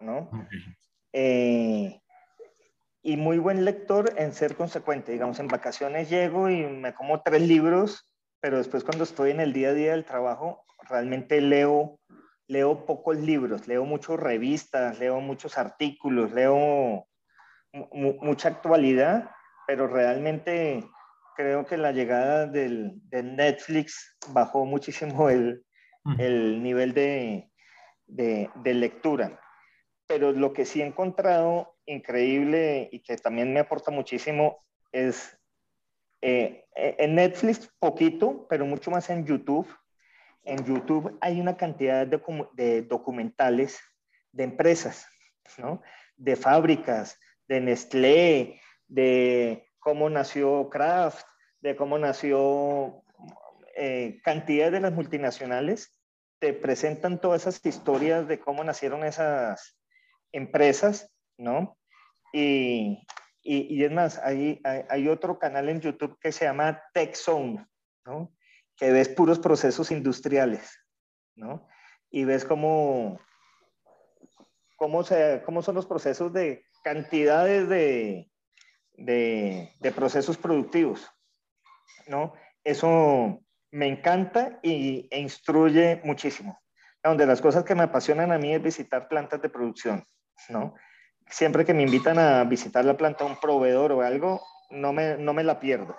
[0.01, 0.29] ¿no?
[1.13, 2.01] Eh,
[3.03, 5.13] y muy buen lector en ser consecuente.
[5.13, 8.11] Digamos, en vacaciones llego y me como tres libros
[8.47, 11.99] pero después cuando estoy en el día a día del trabajo, realmente leo,
[12.47, 17.09] leo pocos libros, leo muchas revistas, leo muchos artículos, leo
[17.73, 19.33] mucha actualidad,
[19.67, 20.89] pero realmente
[21.35, 25.65] creo que la llegada del, de Netflix bajó muchísimo el,
[26.17, 27.51] el nivel de,
[28.07, 29.41] de, de, lectura.
[30.07, 35.36] Pero lo que sí he encontrado increíble y que también me aporta muchísimo es
[36.23, 39.69] eh, eh, en Netflix poquito, pero mucho más en YouTube.
[40.45, 42.21] En YouTube hay una cantidad de,
[42.55, 43.81] de documentales
[44.33, 45.07] de empresas,
[45.59, 45.83] ¿no?
[46.17, 51.27] de fábricas, de Nestlé, de cómo nació Kraft,
[51.61, 53.03] de cómo nació
[53.77, 56.01] eh, cantidad de las multinacionales.
[56.39, 59.79] Te presentan todas esas historias de cómo nacieron esas
[60.33, 61.79] empresas, ¿no?
[62.33, 63.07] Y,
[63.47, 67.65] y, es más, hay, hay, otro canal en YouTube que se llama Tech Zone,
[68.05, 68.33] ¿no?
[68.77, 70.79] que ves puros procesos industriales,
[71.35, 71.67] ¿no?
[72.11, 73.19] Y ves cómo,
[74.77, 78.31] cómo, se, cómo son los procesos de cantidades de,
[78.93, 81.11] de, de procesos productivos,
[82.07, 82.35] ¿no?
[82.65, 83.41] Eso
[83.71, 86.61] me encanta y, e instruye muchísimo.
[87.03, 90.05] Donde las cosas que me apasionan a mí es visitar plantas de producción,
[90.49, 90.75] ¿no?
[91.29, 95.33] Siempre que me invitan a visitar la planta un proveedor o algo, no me, no
[95.33, 95.97] me la pierdo.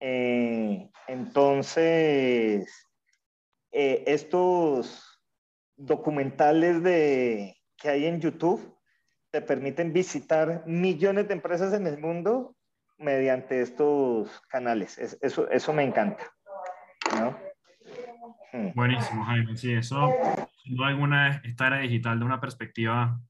[0.00, 2.70] Eh, entonces,
[3.72, 5.20] eh, estos
[5.76, 8.74] documentales de, que hay en YouTube
[9.30, 12.56] te permiten visitar millones de empresas en el mundo
[12.98, 14.98] mediante estos canales.
[15.20, 16.24] eso, eso me encanta.
[18.52, 18.68] Hmm.
[18.74, 19.56] Buenísimo, Jaime.
[19.56, 20.10] Sí, eso,
[20.62, 23.20] sin duda alguna, esta era digital de una perspectiva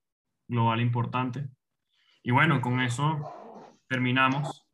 [0.49, 1.49] global importante.
[2.23, 3.33] Y bueno, con eso
[3.89, 4.67] terminamos.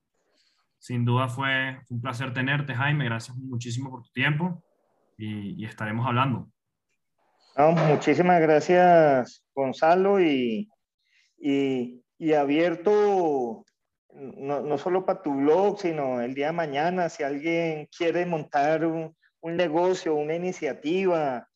[0.78, 3.04] Sin duda fue un placer tenerte, Jaime.
[3.04, 4.62] Gracias muchísimo por tu tiempo
[5.16, 6.48] y, estaremos hablando.
[7.56, 10.68] muchísimas gracias, Gonzalo, y,
[11.38, 13.64] y, abierto
[14.12, 18.84] no, no, solo para tu blog, sino el día de mañana, si alguien quiere montar
[18.84, 21.48] un, un negocio, una iniciativa,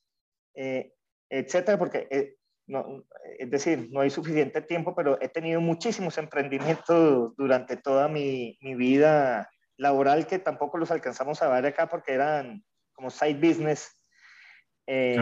[0.55, 0.93] eh,
[1.29, 2.36] etcétera, porque eh,
[2.67, 3.05] no,
[3.39, 8.75] es decir, no hay suficiente tiempo, pero he tenido muchísimos emprendimientos durante toda mi, mi
[8.75, 13.93] vida laboral que tampoco los alcanzamos a ver acá porque eran como side business
[14.87, 15.19] eh,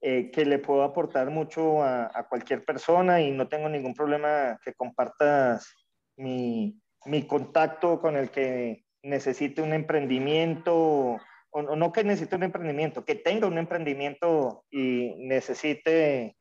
[0.00, 4.58] eh, que le puedo aportar mucho a, a, cualquier persona y no tengo ningún problema
[4.64, 5.74] que compartas
[6.16, 12.44] mi, mi contacto con el que necesite un emprendimiento o, o no que necesite un
[12.44, 16.36] emprendimiento, que tenga un emprendimiento y necesite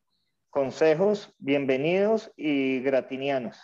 [0.54, 3.60] consejos bienvenidos y gratinianos.